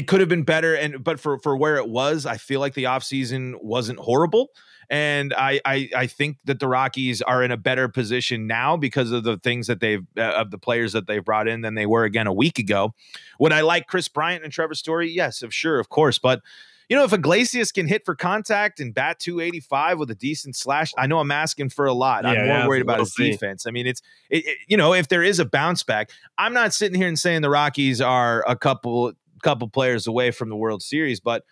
it 0.00 0.06
could 0.06 0.20
have 0.20 0.30
been 0.30 0.44
better 0.44 0.74
and 0.74 1.04
but 1.04 1.20
for 1.20 1.38
for 1.38 1.54
where 1.54 1.76
it 1.76 1.86
was 1.86 2.24
i 2.24 2.38
feel 2.38 2.58
like 2.58 2.72
the 2.72 2.84
offseason 2.84 3.54
wasn't 3.62 3.98
horrible 3.98 4.48
and 4.88 5.34
I, 5.34 5.60
I 5.66 5.90
i 5.94 6.06
think 6.06 6.38
that 6.46 6.58
the 6.58 6.68
rockies 6.68 7.20
are 7.20 7.42
in 7.42 7.50
a 7.50 7.58
better 7.58 7.86
position 7.86 8.46
now 8.46 8.78
because 8.78 9.12
of 9.12 9.24
the 9.24 9.36
things 9.36 9.66
that 9.66 9.80
they've 9.80 10.06
uh, 10.16 10.22
of 10.22 10.50
the 10.50 10.56
players 10.56 10.94
that 10.94 11.06
they've 11.06 11.24
brought 11.24 11.48
in 11.48 11.60
than 11.60 11.74
they 11.74 11.84
were 11.84 12.04
again 12.04 12.26
a 12.26 12.32
week 12.32 12.58
ago 12.58 12.94
would 13.38 13.52
i 13.52 13.60
like 13.60 13.88
Kris 13.88 14.08
Bryant 14.08 14.42
and 14.42 14.50
trevor 14.50 14.74
story 14.74 15.10
yes 15.10 15.42
of 15.42 15.52
sure 15.52 15.78
of 15.78 15.90
course 15.90 16.18
but 16.18 16.40
you 16.88 16.96
know, 16.96 17.04
if 17.04 17.12
Iglesias 17.12 17.70
can 17.70 17.86
hit 17.86 18.04
for 18.04 18.16
contact 18.16 18.80
and 18.80 18.92
bat 18.92 19.20
285 19.20 20.00
with 20.00 20.10
a 20.10 20.16
decent 20.16 20.56
slash, 20.56 20.92
I 20.98 21.06
know 21.06 21.20
I'm 21.20 21.30
asking 21.30 21.68
for 21.70 21.86
a 21.86 21.92
lot. 21.92 22.24
Yeah, 22.24 22.30
I'm 22.30 22.36
more 22.38 22.46
yeah, 22.46 22.66
worried 22.66 22.82
about 22.82 22.98
his 22.98 23.14
see. 23.14 23.30
defense. 23.30 23.64
I 23.64 23.70
mean, 23.70 23.86
it's, 23.86 24.02
it, 24.28 24.44
it, 24.44 24.58
you 24.66 24.76
know, 24.76 24.92
if 24.92 25.06
there 25.06 25.22
is 25.22 25.38
a 25.38 25.44
bounce 25.44 25.84
back, 25.84 26.10
I'm 26.36 26.52
not 26.52 26.74
sitting 26.74 26.98
here 26.98 27.06
and 27.06 27.16
saying 27.16 27.42
the 27.42 27.48
Rockies 27.48 28.00
are 28.00 28.44
a 28.44 28.56
couple 28.56 29.12
couple 29.40 29.68
players 29.68 30.06
away 30.06 30.30
from 30.30 30.48
the 30.48 30.56
World 30.56 30.82
Series, 30.82 31.20
but 31.20 31.44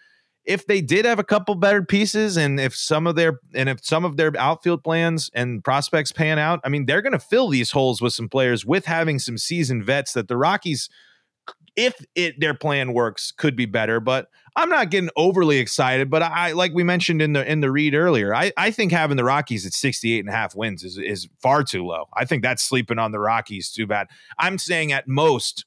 if 0.45 0.67
they 0.67 0.81
did 0.81 1.05
have 1.05 1.19
a 1.19 1.25
couple 1.25 1.55
better 1.55 1.83
pieces 1.83 2.39
and 2.39 2.59
if 2.59 2.75
some 2.75 3.07
of 3.07 3.17
their 3.17 3.39
and 3.55 3.69
if 3.69 3.85
some 3.85 4.05
of 4.05 4.17
their 4.17 4.33
outfield 4.39 4.83
plans 4.83 5.31
and 5.35 5.63
prospects 5.63 6.11
pan 6.11 6.39
out, 6.39 6.61
I 6.65 6.71
mean, 6.71 6.87
they're 6.87 7.03
going 7.03 7.13
to 7.13 7.19
fill 7.19 7.49
these 7.49 7.71
holes 7.71 8.01
with 8.01 8.15
some 8.15 8.29
players 8.29 8.65
with 8.65 8.87
having 8.87 9.19
some 9.19 9.37
seasoned 9.37 9.85
vets 9.85 10.15
that 10.15 10.29
the 10.29 10.37
Rockies 10.37 10.89
if 11.77 12.05
it 12.17 12.41
their 12.41 12.55
plan 12.55 12.93
works 12.93 13.31
could 13.31 13.55
be 13.55 13.67
better, 13.67 14.01
but 14.01 14.29
I'm 14.57 14.69
not 14.69 14.91
getting 14.91 15.11
overly 15.17 15.59
excited, 15.59 16.11
but 16.11 16.23
I 16.23 16.53
like 16.53 16.73
we 16.75 16.83
mentioned 16.83 17.23
in 17.23 17.35
the 17.35 17.49
in 17.49 17.61
the 17.61 17.71
read 17.71 17.95
earlier, 17.95 18.35
I, 18.35 18.53
I 18.57 18.73
think 18.73 18.91
having 18.91 19.17
the 19.17 19.25
Rockies 19.25 19.65
at 19.65 19.73
68 19.73 20.19
and 20.19 20.29
a 20.29 20.33
half 20.33 20.57
wins 20.57 20.83
is 20.83 20.99
is 20.99 21.29
far 21.41 21.63
too 21.63 21.87
low. 21.87 22.07
I 22.15 22.25
think 22.25 22.43
that's 22.43 22.63
sleeping 22.63 22.99
on 22.99 23.13
the 23.13 23.21
Rockies 23.21 23.71
too 23.71 23.87
bad. 23.87 24.09
I'm 24.39 24.59
saying 24.59 24.93
at 24.93 25.07
most 25.07 25.67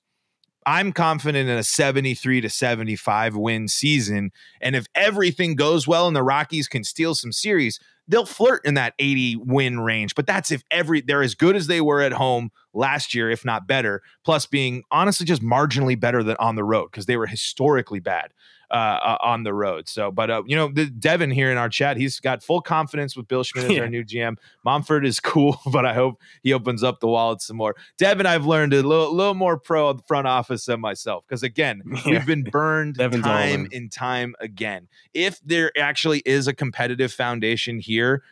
I'm 0.66 0.92
confident 0.92 1.50
in 1.50 1.58
a 1.58 1.64
73 1.64 2.42
to 2.42 2.50
75 2.50 3.36
win 3.36 3.68
season. 3.68 4.32
And 4.62 4.76
if 4.76 4.86
everything 4.94 5.56
goes 5.56 5.88
well 5.88 6.08
and 6.08 6.16
the 6.16 6.24
Rockies 6.24 6.68
can 6.68 6.84
steal 6.84 7.16
some 7.16 7.32
series, 7.32 7.80
they'll 8.08 8.26
flirt 8.26 8.66
in 8.66 8.76
that 8.76 8.94
80 9.00 9.38
win 9.38 9.80
range. 9.80 10.14
But 10.16 10.28
that's 10.28 10.52
if 10.52 10.64
every 10.70 11.02
they're 11.02 11.24
as 11.24 11.36
good 11.36 11.56
as 11.56 11.68
they 11.68 11.82
were 11.82 12.02
at 12.02 12.14
home 12.14 12.52
last 12.74 13.16
year, 13.16 13.30
if 13.30 13.44
not 13.44 13.68
better, 13.68 14.02
plus 14.24 14.46
being 14.46 14.84
honestly 14.92 15.26
just 15.26 15.42
marginally 15.42 16.00
better 16.00 16.22
than 16.22 16.36
on 16.40 16.56
the 16.56 16.64
road 16.64 16.90
because 16.92 17.06
they 17.06 17.18
were 17.18 17.28
historically 17.28 18.00
bad 18.00 18.32
uh, 18.72 19.00
uh, 19.04 19.18
on 19.20 19.44
the 19.44 19.54
road. 19.54 19.90
So, 19.90 20.12
but 20.12 20.32
uh, 20.32 20.44
you 20.46 20.56
know, 20.56 20.70
the 20.70 20.86
Devin 20.86 21.30
here 21.30 21.52
in 21.52 21.58
our 21.58 21.68
chat, 21.68 21.98
he's 21.98 22.22
got 22.22 22.42
full 22.42 22.62
confidence 22.62 23.18
with 23.18 23.28
Bill 23.28 23.44
Schmidt 23.44 23.66
as 23.66 23.72
yeah. 23.72 23.82
our 23.82 23.90
new 23.90 24.04
GM. 24.04 24.38
Monfort 24.66 25.06
is 25.06 25.20
cool, 25.20 25.60
but 25.74 25.86
I 25.86 25.94
hope 25.94 26.22
he 26.42 26.54
opens 26.54 26.82
up 26.82 27.02
the 27.02 27.08
wallet 27.08 27.42
some 27.42 27.58
more. 27.58 27.76
Devin, 27.98 28.26
I've 28.26 28.46
learned 28.46 28.74
a 28.74 28.82
little, 28.82 29.14
little 29.14 29.34
more 29.34 29.58
pro 29.58 29.90
of 29.90 29.98
the 29.98 30.04
front 30.04 30.26
office 30.26 30.66
than 30.66 30.80
myself 30.80 31.26
because 31.28 31.44
again, 31.44 31.82
yeah. 32.06 32.12
we've 32.12 32.26
been 32.26 32.44
burned 32.44 32.96
Devin's 32.96 33.24
time 33.24 33.68
and 33.74 33.92
time 33.92 34.36
again. 34.40 34.88
If 35.14 35.42
there 35.44 35.72
actually 35.78 36.20
is 36.26 36.48
a 36.48 36.54
competitive 36.54 37.12
foundation 37.12 37.80
here. 37.80 38.24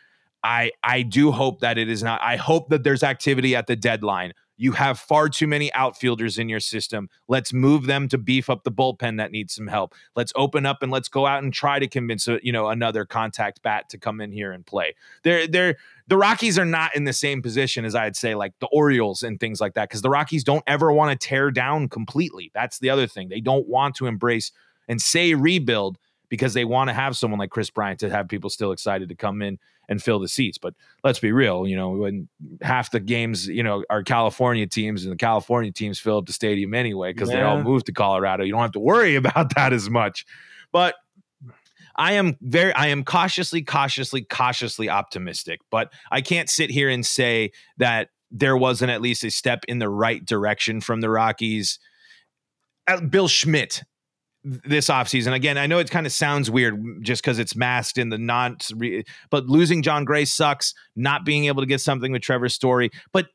I 0.42 0.70
I 0.82 1.02
do 1.02 1.32
hope 1.32 1.60
that 1.60 1.76
it 1.76 1.90
is 1.90 2.02
not. 2.02 2.22
I 2.22 2.36
hope 2.36 2.70
that 2.70 2.82
there's 2.82 3.02
activity 3.02 3.54
at 3.54 3.66
the 3.66 3.76
deadline. 3.76 4.32
You 4.60 4.72
have 4.72 4.98
far 4.98 5.30
too 5.30 5.46
many 5.46 5.72
outfielders 5.72 6.36
in 6.36 6.50
your 6.50 6.60
system. 6.60 7.08
Let's 7.28 7.50
move 7.50 7.86
them 7.86 8.08
to 8.08 8.18
beef 8.18 8.50
up 8.50 8.62
the 8.62 8.70
bullpen 8.70 9.16
that 9.16 9.32
needs 9.32 9.54
some 9.54 9.68
help. 9.68 9.94
Let's 10.14 10.34
open 10.36 10.66
up 10.66 10.82
and 10.82 10.92
let's 10.92 11.08
go 11.08 11.24
out 11.24 11.42
and 11.42 11.50
try 11.50 11.78
to 11.78 11.88
convince 11.88 12.28
a, 12.28 12.38
you 12.42 12.52
know 12.52 12.68
another 12.68 13.06
contact 13.06 13.62
bat 13.62 13.88
to 13.88 13.96
come 13.96 14.20
in 14.20 14.32
here 14.32 14.52
and 14.52 14.66
play. 14.66 14.94
They're 15.22 15.46
they're 15.46 15.76
the 16.08 16.18
Rockies 16.18 16.58
are 16.58 16.66
not 16.66 16.94
in 16.94 17.04
the 17.04 17.14
same 17.14 17.40
position 17.40 17.86
as 17.86 17.94
I'd 17.94 18.16
say 18.16 18.34
like 18.34 18.52
the 18.58 18.66
Orioles 18.66 19.22
and 19.22 19.40
things 19.40 19.62
like 19.62 19.72
that 19.74 19.88
because 19.88 20.02
the 20.02 20.10
Rockies 20.10 20.44
don't 20.44 20.64
ever 20.66 20.92
want 20.92 21.18
to 21.18 21.26
tear 21.26 21.50
down 21.50 21.88
completely. 21.88 22.50
That's 22.52 22.80
the 22.80 22.90
other 22.90 23.06
thing. 23.06 23.30
They 23.30 23.40
don't 23.40 23.66
want 23.66 23.94
to 23.94 24.06
embrace 24.06 24.52
and 24.88 25.00
say 25.00 25.32
rebuild 25.32 25.96
because 26.30 26.54
they 26.54 26.64
want 26.64 26.88
to 26.88 26.94
have 26.94 27.16
someone 27.16 27.38
like 27.38 27.50
Kris 27.50 27.68
Bryant 27.68 28.00
to 28.00 28.08
have 28.08 28.28
people 28.28 28.48
still 28.48 28.72
excited 28.72 29.10
to 29.10 29.14
come 29.14 29.42
in 29.42 29.58
and 29.90 30.02
fill 30.02 30.20
the 30.20 30.28
seats. 30.28 30.56
But 30.56 30.74
let's 31.04 31.18
be 31.18 31.32
real, 31.32 31.66
you 31.66 31.76
know, 31.76 31.90
when 31.90 32.28
half 32.62 32.92
the 32.92 33.00
games, 33.00 33.46
you 33.46 33.62
know, 33.62 33.84
are 33.90 34.02
California 34.02 34.66
teams 34.66 35.04
and 35.04 35.12
the 35.12 35.16
California 35.16 35.72
teams 35.72 35.98
fill 35.98 36.18
up 36.18 36.26
the 36.26 36.32
stadium 36.32 36.72
anyway 36.72 37.12
because 37.12 37.28
yeah. 37.28 37.36
they 37.36 37.42
all 37.42 37.62
moved 37.62 37.86
to 37.86 37.92
Colorado. 37.92 38.44
You 38.44 38.52
don't 38.52 38.62
have 38.62 38.72
to 38.72 38.80
worry 38.80 39.14
about 39.16 39.54
that 39.56 39.74
as 39.74 39.90
much. 39.90 40.24
But 40.72 40.94
I 41.96 42.12
am 42.12 42.36
very 42.40 42.72
I 42.72 42.86
am 42.86 43.04
cautiously 43.04 43.62
cautiously 43.62 44.22
cautiously 44.22 44.88
optimistic, 44.88 45.60
but 45.70 45.92
I 46.10 46.22
can't 46.22 46.48
sit 46.48 46.70
here 46.70 46.88
and 46.88 47.04
say 47.04 47.50
that 47.76 48.08
there 48.30 48.56
wasn't 48.56 48.92
at 48.92 49.02
least 49.02 49.24
a 49.24 49.30
step 49.30 49.64
in 49.66 49.80
the 49.80 49.88
right 49.88 50.24
direction 50.24 50.80
from 50.80 51.00
the 51.00 51.10
Rockies. 51.10 51.80
Uh, 52.86 53.00
Bill 53.00 53.28
Schmidt 53.28 53.82
this 54.44 54.88
offseason. 54.88 55.32
Again, 55.32 55.58
I 55.58 55.66
know 55.66 55.78
it 55.78 55.90
kind 55.90 56.06
of 56.06 56.12
sounds 56.12 56.50
weird 56.50 57.02
just 57.02 57.22
because 57.22 57.38
it's 57.38 57.54
masked 57.54 57.98
in 57.98 58.08
the 58.08 58.18
not, 58.18 58.68
but 59.30 59.46
losing 59.46 59.82
Jon 59.82 60.04
Gray 60.04 60.24
sucks. 60.24 60.74
Not 60.96 61.24
being 61.24 61.46
able 61.46 61.62
to 61.62 61.66
get 61.66 61.80
something 61.80 62.12
with 62.12 62.22
Trevor 62.22 62.48
Story, 62.48 62.90
but 63.12 63.28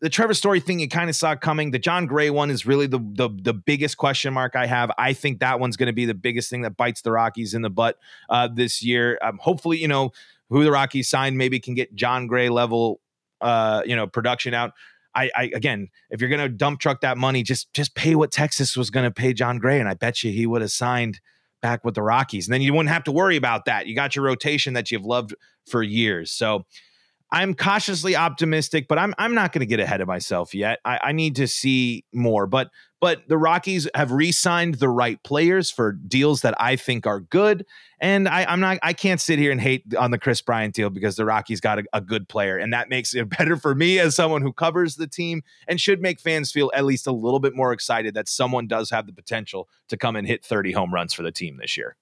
the 0.00 0.08
Trevor 0.08 0.34
Story 0.34 0.60
thing 0.60 0.80
you 0.80 0.88
kind 0.88 1.10
of 1.10 1.16
saw 1.16 1.36
coming. 1.36 1.70
The 1.70 1.78
Jon 1.78 2.06
Gray 2.06 2.30
one 2.30 2.50
is 2.50 2.66
really 2.66 2.86
the 2.86 2.98
the 2.98 3.28
the 3.42 3.54
biggest 3.54 3.96
question 3.96 4.32
mark 4.32 4.56
I 4.56 4.66
have. 4.66 4.90
I 4.98 5.12
think 5.12 5.40
that 5.40 5.60
one's 5.60 5.76
going 5.76 5.88
to 5.88 5.92
be 5.92 6.06
the 6.06 6.14
biggest 6.14 6.50
thing 6.50 6.62
that 6.62 6.76
bites 6.76 7.02
the 7.02 7.12
Rockies 7.12 7.54
in 7.54 7.62
the 7.62 7.70
butt 7.70 7.98
uh, 8.28 8.48
this 8.52 8.82
year. 8.82 9.18
Um, 9.22 9.38
hopefully, 9.40 9.78
you 9.78 9.88
know 9.88 10.12
who 10.48 10.64
the 10.64 10.70
Rockies 10.70 11.08
signed 11.08 11.38
maybe 11.38 11.60
can 11.60 11.74
get 11.74 11.94
Jon 11.94 12.26
Gray 12.26 12.48
level 12.48 13.00
uh, 13.40 13.82
you 13.84 13.94
know 13.96 14.06
production 14.06 14.54
out. 14.54 14.72
I, 15.14 15.30
I 15.36 15.50
again, 15.54 15.88
if 16.10 16.20
you're 16.20 16.30
going 16.30 16.40
to 16.40 16.48
dump 16.48 16.80
truck 16.80 17.00
that 17.00 17.18
money, 17.18 17.42
just 17.42 17.72
just 17.72 17.94
pay 17.94 18.14
what 18.14 18.30
Texas 18.30 18.76
was 18.76 18.90
going 18.90 19.04
to 19.04 19.10
pay 19.10 19.32
Jon 19.32 19.58
Gray, 19.58 19.80
and 19.80 19.88
I 19.88 19.94
bet 19.94 20.22
you 20.22 20.32
he 20.32 20.46
would 20.46 20.62
have 20.62 20.70
signed 20.70 21.20
back 21.62 21.84
with 21.84 21.94
the 21.94 22.02
Rockies, 22.02 22.46
and 22.46 22.54
then 22.54 22.62
you 22.62 22.72
wouldn't 22.72 22.90
have 22.90 23.04
to 23.04 23.12
worry 23.12 23.36
about 23.36 23.64
that. 23.66 23.86
You 23.86 23.94
got 23.94 24.16
your 24.16 24.24
rotation 24.24 24.74
that 24.74 24.90
you've 24.90 25.04
loved 25.04 25.34
for 25.66 25.82
years. 25.82 26.32
So 26.32 26.64
I'm 27.32 27.54
cautiously 27.54 28.16
optimistic, 28.16 28.86
but 28.88 28.98
I'm 28.98 29.14
I'm 29.18 29.34
not 29.34 29.52
going 29.52 29.60
to 29.60 29.66
get 29.66 29.80
ahead 29.80 30.00
of 30.00 30.08
myself 30.08 30.54
yet. 30.54 30.80
I, 30.84 30.98
I, 31.04 31.12
need 31.12 31.36
to 31.36 31.46
see 31.46 32.04
more. 32.12 32.46
But 32.46 32.70
but 33.00 33.26
the 33.28 33.38
Rockies 33.38 33.88
have 33.94 34.12
re-signed 34.12 34.74
the 34.74 34.88
right 34.88 35.22
players 35.22 35.70
for 35.70 35.92
deals 35.92 36.42
that 36.42 36.54
I 36.60 36.76
think 36.76 37.06
are 37.06 37.20
good. 37.20 37.64
And 37.98 38.28
I, 38.28 38.50
am 38.52 38.60
not 38.60 38.78
I 38.82 38.92
can't 38.92 39.20
sit 39.20 39.38
here 39.38 39.50
and 39.50 39.60
hate 39.60 39.94
on 39.94 40.10
the 40.10 40.18
Kris 40.18 40.42
Bryant 40.42 40.74
deal 40.74 40.90
because 40.90 41.16
the 41.16 41.24
Rockies 41.24 41.60
got 41.60 41.78
a, 41.78 41.84
a 41.92 42.00
good 42.00 42.28
player. 42.28 42.58
And 42.58 42.72
that 42.72 42.88
makes 42.88 43.14
it 43.14 43.28
better 43.38 43.56
for 43.56 43.74
me 43.74 43.98
as 43.98 44.14
someone 44.14 44.42
who 44.42 44.52
covers 44.52 44.96
the 44.96 45.06
team 45.06 45.42
and 45.66 45.80
should 45.80 46.02
make 46.02 46.20
fans 46.20 46.52
feel 46.52 46.70
at 46.74 46.84
least 46.84 47.06
a 47.06 47.12
little 47.12 47.40
bit 47.40 47.56
more 47.56 47.72
excited 47.72 48.14
that 48.14 48.28
someone 48.28 48.66
does 48.66 48.90
have 48.90 49.06
the 49.06 49.12
potential 49.12 49.68
to 49.88 49.96
come 49.96 50.16
and 50.16 50.26
hit 50.26 50.44
30 50.44 50.72
home 50.72 50.92
runs 50.92 51.14
for 51.14 51.22
the 51.22 51.32
team 51.32 51.58
this 51.60 51.76
year. 51.76 51.96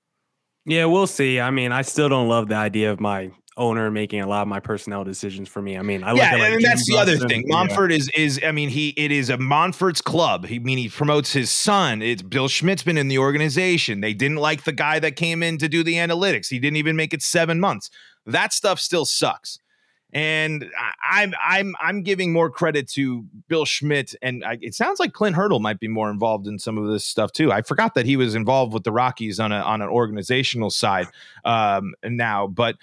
Yeah, 0.65 0.85
we'll 0.85 1.07
see. 1.07 1.41
I 1.41 1.51
mean, 1.51 1.73
I 1.73 1.83
still 1.83 2.09
don't 2.09 2.29
love 2.29 2.49
the 2.49 2.57
idea 2.57 2.93
of 2.93 3.01
my 3.01 3.31
owner 3.59 3.91
making 3.91 4.21
a 4.21 4.27
lot 4.27 4.43
of 4.43 4.49
my 4.49 4.61
personnel 4.61 5.05
decisions 5.05 5.49
for 5.49 5.61
me. 5.61 5.77
I 5.77 5.83
mean, 5.83 6.03
I 6.03 6.15
yeah, 6.15 6.37
like 6.37 6.53
and 6.53 6.65
that's 6.65 6.87
the 6.87 6.97
other 6.97 7.19
thing. 7.19 7.47
Monfort 7.49 7.91
yeah. 7.91 7.97
is 7.97 8.11
is 8.17 8.41
I 8.45 8.53
mean, 8.53 8.69
he 8.69 8.91
it 8.97 9.13
is 9.13 9.29
a 9.29 9.37
Monfort's 9.37 10.01
club. 10.01 10.47
He 10.47 10.57
I 10.57 10.59
mean 10.61 10.79
he 10.79 10.89
promotes 10.89 11.33
his 11.33 11.51
son. 11.51 12.01
It's 12.01 12.23
Bill 12.23 12.49
Schmidt's 12.49 12.83
been 12.83 12.97
in 12.97 13.09
the 13.09 13.19
organization. 13.19 14.01
They 14.01 14.15
didn't 14.15 14.39
like 14.39 14.65
the 14.65 14.73
guy 14.73 14.99
that 15.01 15.17
came 15.17 15.43
in 15.43 15.59
to 15.59 15.69
do 15.69 15.83
the 15.83 15.95
analytics. 15.95 16.49
He 16.49 16.59
didn't 16.59 16.77
even 16.77 16.97
make 16.97 17.13
it 17.13 17.23
seven 17.23 17.61
months. 17.61 17.91
That 18.25 18.53
stuff 18.53 18.79
still 18.79 19.05
sucks. 19.05 19.59
And 20.11 20.65
I'm 21.11 21.35
I'm 21.45 21.75
I'm 21.81 22.03
giving 22.03 22.33
more 22.33 22.49
credit 22.49 22.89
to 22.93 23.27
Bill 23.49 23.67
Schmidt, 23.67 24.15
and 24.23 24.43
I, 24.43 24.57
it 24.63 24.75
sounds 24.75 24.99
like 24.99 25.13
Clint 25.13 25.37
Hurdle 25.37 25.61
might 25.61 25.81
be 25.81 25.89
more 25.89 26.11
involved 26.11 26.47
in 26.47 26.59
some 26.59 26.79
of 26.79 26.87
this 26.87 27.05
stuff 27.05 27.33
too. 27.33 27.53
I 27.53 27.61
forgot 27.61 27.95
that 27.95 28.07
he 28.07 28.17
was 28.17 28.35
involved 28.35 28.73
with 28.73 28.85
the 28.85 28.93
Rockies 28.93 29.39
on 29.39 29.53
a 29.53 29.57
on 29.57 29.83
an 29.83 29.89
organizational 29.89 30.71
side 30.71 31.09
um, 31.45 31.93
now, 32.03 32.47
but 32.47 32.77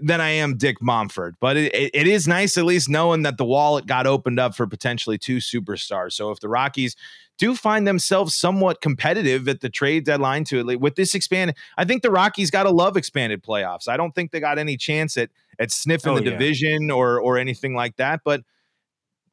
than 0.00 0.20
I 0.20 0.30
am 0.30 0.56
Dick 0.56 0.80
Monfort. 0.80 1.34
But 1.40 1.56
it, 1.56 1.74
it 1.74 2.06
is 2.06 2.28
nice 2.28 2.56
at 2.56 2.64
least 2.64 2.88
knowing 2.88 3.22
that 3.22 3.36
the 3.36 3.44
wallet 3.44 3.86
got 3.86 4.06
opened 4.06 4.38
up 4.38 4.54
for 4.54 4.66
potentially 4.66 5.18
two 5.18 5.38
superstars. 5.38 6.12
So 6.12 6.30
if 6.30 6.40
the 6.40 6.48
Rockies 6.48 6.96
do 7.38 7.54
find 7.54 7.86
themselves 7.86 8.34
somewhat 8.34 8.80
competitive 8.80 9.48
at 9.48 9.60
the 9.60 9.68
trade 9.68 10.04
deadline 10.04 10.44
to 10.44 10.68
it, 10.68 10.80
with 10.80 10.96
this 10.96 11.14
expanded, 11.14 11.56
I 11.76 11.84
think 11.84 12.02
the 12.02 12.10
Rockies 12.10 12.50
got 12.50 12.64
to 12.64 12.70
love 12.70 12.96
expanded 12.96 13.42
playoffs. 13.42 13.88
I 13.88 13.96
don't 13.96 14.14
think 14.14 14.30
they 14.30 14.40
got 14.40 14.58
any 14.58 14.76
chance 14.76 15.16
at 15.16 15.30
at 15.58 15.72
sniffing 15.72 16.12
oh, 16.12 16.18
the 16.18 16.24
yeah. 16.24 16.30
division 16.30 16.90
or 16.90 17.20
or 17.20 17.38
anything 17.38 17.74
like 17.74 17.96
that. 17.96 18.20
But 18.24 18.42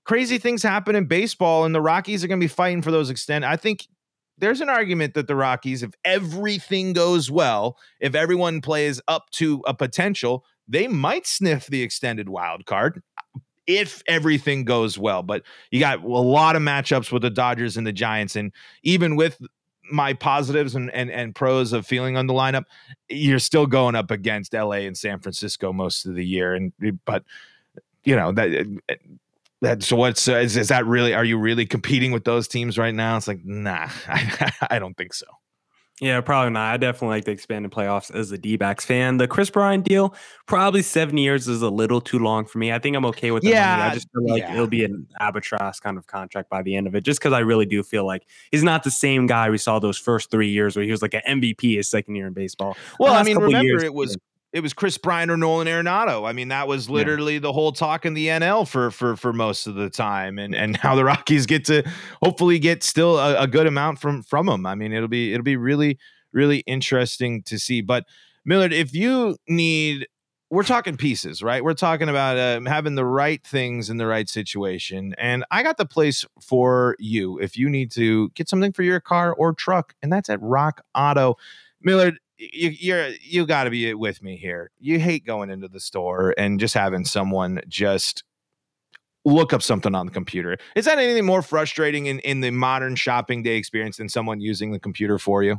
crazy 0.03 0.37
things 0.37 0.63
happen 0.63 0.95
in 0.95 1.05
baseball, 1.05 1.65
and 1.65 1.75
the 1.75 1.81
Rockies 1.81 2.23
are 2.23 2.27
going 2.27 2.39
to 2.39 2.43
be 2.43 2.47
fighting 2.47 2.81
for 2.81 2.91
those 2.91 3.09
extend. 3.09 3.45
I 3.45 3.55
think 3.57 3.87
there's 4.37 4.61
an 4.61 4.69
argument 4.69 5.13
that 5.13 5.27
the 5.27 5.35
Rockies, 5.35 5.83
if 5.83 5.91
everything 6.03 6.93
goes 6.93 7.31
well, 7.31 7.77
if 7.99 8.15
everyone 8.15 8.61
plays 8.61 9.01
up 9.07 9.29
to 9.31 9.63
a 9.65 9.73
potential, 9.73 10.45
they 10.67 10.87
might 10.87 11.27
sniff 11.27 11.67
the 11.67 11.81
extended 11.81 12.29
wild 12.29 12.65
card 12.65 13.01
if 13.67 14.03
everything 14.07 14.63
goes 14.63 14.97
well. 14.97 15.23
But 15.23 15.43
you 15.71 15.79
got 15.79 16.03
a 16.03 16.07
lot 16.07 16.55
of 16.55 16.61
matchups 16.61 17.11
with 17.11 17.21
the 17.21 17.29
Dodgers 17.29 17.77
and 17.77 17.85
the 17.85 17.91
Giants. 17.91 18.35
And 18.35 18.51
even 18.83 19.15
with 19.15 19.39
my 19.91 20.13
positives 20.13 20.75
and, 20.75 20.91
and, 20.91 21.11
and 21.11 21.35
pros 21.35 21.73
of 21.73 21.85
feeling 21.85 22.17
on 22.17 22.27
the 22.27 22.33
lineup, 22.33 22.63
you're 23.09 23.39
still 23.39 23.65
going 23.65 23.95
up 23.95 24.11
against 24.11 24.53
LA 24.53 24.83
and 24.83 24.97
San 24.97 25.19
Francisco 25.19 25.73
most 25.73 26.05
of 26.05 26.15
the 26.15 26.25
year. 26.25 26.53
And 26.53 26.73
but 27.05 27.23
you 28.03 28.15
know 28.15 28.31
that 28.33 28.67
that's 29.61 29.91
what's 29.91 30.27
uh, 30.27 30.35
is, 30.35 30.57
is 30.57 30.67
that 30.67 30.85
really 30.85 31.13
are 31.13 31.25
you 31.25 31.37
really 31.37 31.65
competing 31.65 32.11
with 32.11 32.23
those 32.23 32.47
teams 32.47 32.77
right 32.77 32.93
now? 32.93 33.17
It's 33.17 33.27
like 33.27 33.43
nah, 33.43 33.89
I, 34.07 34.51
I 34.69 34.79
don't 34.79 34.95
think 34.95 35.13
so. 35.13 35.25
Yeah, 36.01 36.19
probably 36.19 36.51
not. 36.51 36.73
I 36.73 36.77
definitely 36.77 37.15
like 37.15 37.25
the 37.25 37.31
expanded 37.31 37.71
playoffs 37.71 38.13
as 38.13 38.29
a 38.31 38.37
D 38.37 38.57
backs 38.57 38.83
fan. 38.83 39.15
The 39.15 39.29
Kris 39.29 39.49
Bryant 39.49 39.85
deal, 39.85 40.13
probably 40.45 40.81
seven 40.81 41.17
years 41.17 41.47
is 41.47 41.61
a 41.61 41.69
little 41.69 42.01
too 42.01 42.19
long 42.19 42.45
for 42.45 42.57
me. 42.57 42.73
I 42.73 42.79
think 42.79 42.97
I'm 42.97 43.05
okay 43.05 43.31
with 43.31 43.43
that. 43.43 43.49
Yeah, 43.49 43.77
money. 43.77 43.91
I 43.91 43.93
just 43.93 44.09
feel 44.11 44.27
like 44.27 44.41
yeah. 44.41 44.53
it'll 44.53 44.67
be 44.67 44.83
an 44.83 45.07
albatross 45.21 45.79
kind 45.79 45.97
of 45.97 46.05
contract 46.07 46.49
by 46.49 46.61
the 46.63 46.75
end 46.75 46.87
of 46.87 46.95
it, 46.95 47.01
just 47.01 47.19
because 47.19 47.31
I 47.31 47.39
really 47.39 47.65
do 47.65 47.81
feel 47.81 48.05
like 48.05 48.23
he's 48.51 48.63
not 48.63 48.83
the 48.83 48.91
same 48.91 49.25
guy 49.25 49.49
we 49.49 49.57
saw 49.57 49.79
those 49.79 49.97
first 49.97 50.31
three 50.31 50.49
years 50.49 50.75
where 50.75 50.83
he 50.83 50.91
was 50.91 51.01
like 51.01 51.13
an 51.13 51.21
MVP 51.27 51.77
his 51.77 51.87
second 51.87 52.15
year 52.15 52.27
in 52.27 52.33
baseball. 52.33 52.75
Well, 52.99 53.13
I 53.13 53.23
mean, 53.23 53.37
remember 53.37 53.65
years, 53.65 53.83
it 53.83 53.93
was 53.93 54.17
it 54.55 54.63
was 54.63 54.73
Kris 54.73 54.97
Bryant 54.97 55.29
or 55.29 55.35
Nolan 55.35 55.67
Arenado. 55.67 56.25
I 56.25 56.31
mean, 56.31 56.47
that 56.47 56.65
was 56.65 56.89
literally 56.89 57.33
yeah. 57.33 57.39
the 57.41 57.51
whole 57.51 57.73
talk 57.73 58.05
in 58.05 58.13
the 58.13 58.27
NL 58.27 58.65
for 58.65 58.89
for 58.89 59.17
for 59.17 59.33
most 59.33 59.67
of 59.67 59.75
the 59.75 59.89
time, 59.89 60.39
and 60.39 60.55
and 60.55 60.79
now 60.81 60.95
the 60.95 61.03
Rockies 61.03 61.45
get 61.45 61.65
to 61.65 61.83
hopefully 62.23 62.57
get 62.57 62.81
still 62.81 63.19
a, 63.19 63.41
a 63.41 63.47
good 63.47 63.67
amount 63.67 63.99
from 63.99 64.23
from 64.23 64.45
them. 64.45 64.65
I 64.65 64.73
mean, 64.73 64.93
it'll 64.93 65.09
be 65.09 65.33
it'll 65.33 65.43
be 65.43 65.57
really 65.57 65.99
really 66.31 66.59
interesting 66.59 67.43
to 67.43 67.59
see. 67.59 67.81
But 67.81 68.05
Millard, 68.45 68.71
if 68.71 68.95
you 68.95 69.35
need 69.49 70.07
we're 70.49 70.63
talking 70.63 70.95
pieces, 70.95 71.43
right? 71.43 71.61
We're 71.61 71.73
talking 71.73 72.07
about 72.07 72.37
uh, 72.37 72.61
having 72.65 72.95
the 72.95 73.03
right 73.03 73.45
things 73.45 73.89
in 73.89 73.97
the 73.97 74.05
right 74.05 74.29
situation. 74.29 75.13
And 75.17 75.43
I 75.51 75.63
got 75.63 75.75
the 75.75 75.85
place 75.85 76.23
for 76.39 76.95
you 76.97 77.39
if 77.39 77.57
you 77.57 77.69
need 77.69 77.91
to 77.91 78.29
get 78.35 78.47
something 78.47 78.71
for 78.71 78.83
your 78.83 79.01
car 79.01 79.33
or 79.33 79.51
truck, 79.51 79.95
and 80.01 80.13
that's 80.13 80.29
at 80.29 80.41
Rock 80.41 80.81
Auto. 80.95 81.35
Millard, 81.81 82.19
you, 82.37 82.69
you're 82.69 83.07
you 83.21 83.45
got 83.45 83.65
to 83.65 83.69
be 83.69 83.93
with 83.93 84.21
me 84.21 84.37
here. 84.37 84.71
You 84.79 84.99
hate 84.99 85.25
going 85.25 85.49
into 85.49 85.67
the 85.67 85.79
store 85.79 86.33
and 86.37 86.59
just 86.59 86.73
having 86.73 87.05
someone 87.05 87.61
just 87.67 88.23
look 89.23 89.53
up 89.53 89.61
something 89.61 89.95
on 89.95 90.05
the 90.05 90.11
computer. 90.11 90.57
Is 90.75 90.85
that 90.85 90.99
anything 90.99 91.25
more 91.25 91.41
frustrating 91.41 92.05
in 92.05 92.19
in 92.19 92.41
the 92.41 92.51
modern 92.51 92.95
shopping 92.95 93.43
day 93.43 93.57
experience 93.57 93.97
than 93.97 94.09
someone 94.09 94.39
using 94.39 94.71
the 94.71 94.79
computer 94.79 95.17
for 95.17 95.43
you? 95.43 95.57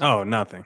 Oh, 0.00 0.24
nothing. 0.24 0.64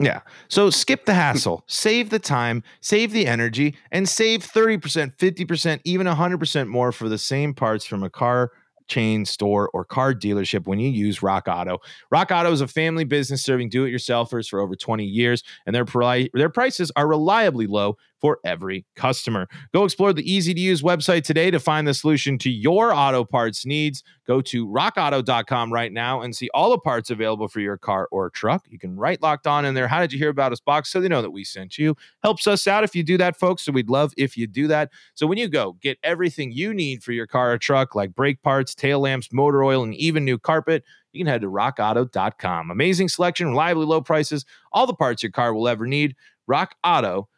Yeah. 0.00 0.20
So 0.48 0.68
skip 0.70 1.06
the 1.06 1.14
hassle, 1.22 1.64
save 1.66 2.10
the 2.10 2.18
time, 2.18 2.62
save 2.80 3.12
the 3.12 3.26
energy, 3.26 3.76
and 3.90 4.08
save 4.08 4.40
30%, 4.40 5.16
50%, 5.16 5.80
even 5.84 6.06
100% 6.06 6.68
more 6.68 6.92
for 6.92 7.08
the 7.08 7.18
same 7.18 7.54
parts 7.54 7.84
from 7.84 8.02
a 8.02 8.10
car 8.10 8.50
chain 8.92 9.24
store 9.24 9.70
or 9.72 9.84
car 9.84 10.12
dealership 10.12 10.66
when 10.66 10.78
you 10.78 10.90
use 10.90 11.22
Rock 11.22 11.48
Auto. 11.48 11.78
Rock 12.10 12.30
Auto 12.30 12.52
is 12.52 12.60
a 12.60 12.68
family 12.68 13.04
business 13.04 13.42
serving 13.42 13.70
do-it-yourselfers 13.70 14.48
for 14.48 14.60
over 14.60 14.76
20 14.76 15.02
years, 15.02 15.42
and 15.64 15.74
their 15.74 15.86
pri- 15.86 16.28
their 16.34 16.50
prices 16.50 16.92
are 16.94 17.08
reliably 17.08 17.66
low 17.66 17.96
for 18.22 18.38
every 18.44 18.86
customer. 18.94 19.48
Go 19.74 19.84
explore 19.84 20.12
the 20.12 20.32
easy 20.32 20.54
to 20.54 20.60
use 20.60 20.80
website 20.80 21.24
today 21.24 21.50
to 21.50 21.58
find 21.58 21.86
the 21.86 21.92
solution 21.92 22.38
to 22.38 22.50
your 22.50 22.94
auto 22.94 23.24
parts 23.24 23.66
needs. 23.66 24.04
Go 24.28 24.40
to 24.40 24.66
rockauto.com 24.66 25.72
right 25.72 25.92
now 25.92 26.22
and 26.22 26.34
see 26.34 26.48
all 26.54 26.70
the 26.70 26.78
parts 26.78 27.10
available 27.10 27.48
for 27.48 27.58
your 27.58 27.76
car 27.76 28.08
or 28.12 28.30
truck. 28.30 28.64
You 28.70 28.78
can 28.78 28.96
write 28.96 29.20
locked 29.20 29.48
on 29.48 29.64
in 29.64 29.74
there. 29.74 29.88
How 29.88 30.00
did 30.00 30.12
you 30.12 30.20
hear 30.20 30.30
about 30.30 30.52
us 30.52 30.60
box 30.60 30.90
so 30.90 31.00
they 31.00 31.08
know 31.08 31.20
that 31.20 31.32
we 31.32 31.42
sent 31.42 31.76
you? 31.76 31.96
Helps 32.22 32.46
us 32.46 32.68
out 32.68 32.84
if 32.84 32.94
you 32.94 33.02
do 33.02 33.18
that, 33.18 33.36
folks. 33.36 33.64
So 33.64 33.72
we'd 33.72 33.90
love 33.90 34.14
if 34.16 34.36
you 34.36 34.46
do 34.46 34.68
that. 34.68 34.90
So 35.14 35.26
when 35.26 35.36
you 35.36 35.48
go, 35.48 35.72
get 35.82 35.98
everything 36.04 36.52
you 36.52 36.72
need 36.72 37.02
for 37.02 37.10
your 37.10 37.26
car 37.26 37.52
or 37.52 37.58
truck, 37.58 37.96
like 37.96 38.14
brake 38.14 38.40
parts, 38.42 38.72
tail 38.72 39.00
lamps, 39.00 39.32
motor 39.32 39.64
oil, 39.64 39.82
and 39.82 39.94
even 39.96 40.24
new 40.24 40.38
carpet 40.38 40.84
you 41.12 41.20
can 41.20 41.26
head 41.26 41.42
to 41.42 41.48
rockauto.com. 41.48 42.70
Amazing 42.70 43.10
selection, 43.10 43.48
reliably 43.48 43.84
low 43.84 44.00
prices, 44.00 44.46
all 44.72 44.86
the 44.86 44.94
parts 44.94 45.22
your 45.22 45.32
car 45.32 45.52
will 45.52 45.68
ever 45.68 45.86
need. 45.86 46.16
Rock 46.46 46.74
Auto 46.82 47.02
dot 47.12 47.28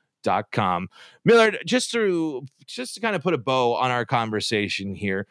com. 0.50 0.88
Millard, 1.24 1.58
just 1.66 1.90
to 1.92 2.44
just 2.66 2.94
to 2.94 3.00
kind 3.00 3.16
of 3.16 3.22
put 3.22 3.34
a 3.34 3.38
bow 3.38 3.74
on 3.74 3.90
our 3.90 4.04
conversation 4.04 4.94
here, 4.94 5.26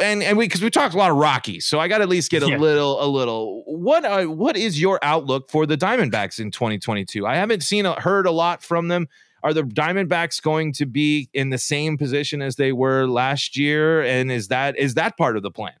and 0.00 0.22
and 0.22 0.38
we 0.38 0.46
because 0.46 0.62
we 0.62 0.70
talked 0.70 0.94
a 0.94 0.98
lot 0.98 1.10
of 1.10 1.16
Rockies, 1.16 1.66
so 1.66 1.80
I 1.80 1.88
got 1.88 1.98
to 1.98 2.04
at 2.04 2.08
least 2.08 2.30
get 2.30 2.42
a 2.42 2.48
yeah. 2.48 2.56
little 2.58 3.02
a 3.02 3.06
little. 3.06 3.64
What 3.66 4.04
uh, 4.04 4.24
what 4.24 4.56
is 4.56 4.80
your 4.80 4.98
outlook 5.02 5.50
for 5.50 5.66
the 5.66 5.76
Diamondbacks 5.76 6.38
in 6.38 6.50
2022? 6.50 7.26
I 7.26 7.36
haven't 7.36 7.62
seen 7.62 7.86
a, 7.86 8.00
heard 8.00 8.26
a 8.26 8.30
lot 8.30 8.62
from 8.62 8.88
them. 8.88 9.08
Are 9.42 9.52
the 9.52 9.62
Diamondbacks 9.62 10.40
going 10.40 10.72
to 10.74 10.86
be 10.86 11.28
in 11.34 11.50
the 11.50 11.58
same 11.58 11.98
position 11.98 12.42
as 12.42 12.56
they 12.56 12.72
were 12.72 13.06
last 13.06 13.56
year? 13.56 14.02
And 14.02 14.30
is 14.30 14.48
that 14.48 14.78
is 14.78 14.94
that 14.94 15.16
part 15.16 15.36
of 15.36 15.42
the 15.42 15.50
plan? 15.50 15.74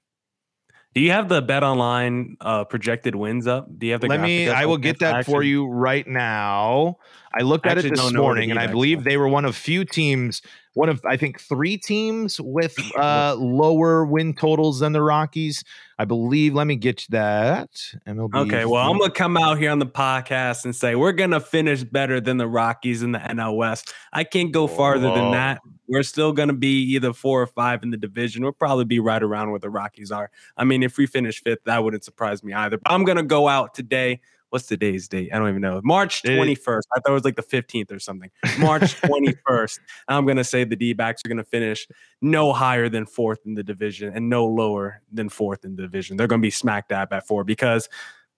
Do 0.94 1.00
you 1.00 1.10
have 1.10 1.28
the 1.28 1.40
bet 1.40 1.62
online 1.62 2.36
uh, 2.40 2.64
projected 2.64 3.14
wins 3.14 3.46
up? 3.46 3.66
Do 3.78 3.86
you 3.86 3.92
have 3.92 4.02
the? 4.02 4.08
Let 4.08 4.20
me. 4.20 4.48
I 4.48 4.66
will 4.66 4.76
get 4.76 4.98
that 4.98 5.24
for 5.24 5.42
you 5.42 5.66
right 5.66 6.06
now. 6.06 6.98
I 7.34 7.42
looked 7.42 7.66
at 7.66 7.78
it 7.78 7.88
this 7.88 8.12
morning, 8.12 8.50
and 8.50 8.60
I 8.60 8.66
believe 8.66 9.04
they 9.04 9.16
were 9.16 9.28
one 9.28 9.46
of 9.46 9.56
few 9.56 9.84
teams, 9.86 10.42
one 10.74 10.88
of 10.88 11.00
I 11.04 11.16
think 11.16 11.40
three 11.40 11.76
teams 11.76 12.40
with 12.40 12.76
uh, 12.96 13.36
lower 13.38 14.04
win 14.04 14.34
totals 14.34 14.80
than 14.80 14.92
the 14.92 15.02
Rockies. 15.02 15.64
I 15.98 16.04
believe. 16.04 16.54
Let 16.54 16.66
me 16.66 16.76
get 16.76 17.02
you 17.02 17.06
that. 17.12 17.70
MLB. 18.06 18.34
Okay, 18.34 18.64
well, 18.64 18.90
I'm 18.90 18.98
gonna 18.98 19.12
come 19.12 19.36
out 19.36 19.58
here 19.58 19.70
on 19.70 19.78
the 19.78 19.86
podcast 19.86 20.64
and 20.64 20.74
say 20.74 20.94
we're 20.94 21.12
gonna 21.12 21.40
finish 21.40 21.84
better 21.84 22.20
than 22.20 22.38
the 22.38 22.48
Rockies 22.48 23.02
in 23.02 23.12
the 23.12 23.18
NL 23.18 23.56
West. 23.56 23.92
I 24.12 24.24
can't 24.24 24.52
go 24.52 24.66
farther 24.66 25.08
Whoa. 25.08 25.14
than 25.14 25.30
that. 25.32 25.60
We're 25.88 26.02
still 26.02 26.32
gonna 26.32 26.54
be 26.54 26.82
either 26.94 27.12
four 27.12 27.42
or 27.42 27.46
five 27.46 27.82
in 27.82 27.90
the 27.90 27.96
division. 27.96 28.42
We'll 28.42 28.52
probably 28.52 28.84
be 28.84 28.98
right 28.98 29.22
around 29.22 29.50
where 29.50 29.60
the 29.60 29.70
Rockies 29.70 30.10
are. 30.10 30.30
I 30.56 30.64
mean, 30.64 30.82
if 30.82 30.96
we 30.96 31.06
finish 31.06 31.42
fifth, 31.42 31.64
that 31.64 31.84
wouldn't 31.84 32.04
surprise 32.04 32.42
me 32.42 32.52
either. 32.52 32.78
But 32.78 32.90
I'm 32.90 33.04
gonna 33.04 33.22
go 33.22 33.46
out 33.46 33.74
today 33.74 34.20
what's 34.52 34.66
today's 34.66 35.08
date? 35.08 35.30
I 35.32 35.38
don't 35.38 35.48
even 35.48 35.62
know. 35.62 35.80
March 35.82 36.22
21st. 36.22 36.82
I 36.94 37.00
thought 37.00 37.10
it 37.10 37.12
was 37.12 37.24
like 37.24 37.36
the 37.36 37.42
15th 37.42 37.90
or 37.90 37.98
something. 37.98 38.30
March 38.58 38.82
21st. 39.00 39.78
I'm 40.08 40.26
going 40.26 40.36
to 40.36 40.44
say 40.44 40.64
the 40.64 40.76
D 40.76 40.92
backs 40.92 41.22
are 41.24 41.28
going 41.28 41.38
to 41.38 41.44
finish 41.44 41.88
no 42.20 42.52
higher 42.52 42.90
than 42.90 43.06
fourth 43.06 43.40
in 43.46 43.54
the 43.54 43.62
division 43.62 44.12
and 44.14 44.28
no 44.28 44.44
lower 44.44 45.00
than 45.10 45.30
fourth 45.30 45.64
in 45.64 45.74
the 45.74 45.82
division. 45.82 46.18
They're 46.18 46.26
going 46.26 46.42
to 46.42 46.46
be 46.46 46.50
smack 46.50 46.88
dab 46.88 47.14
at 47.14 47.26
four 47.26 47.44
because 47.44 47.88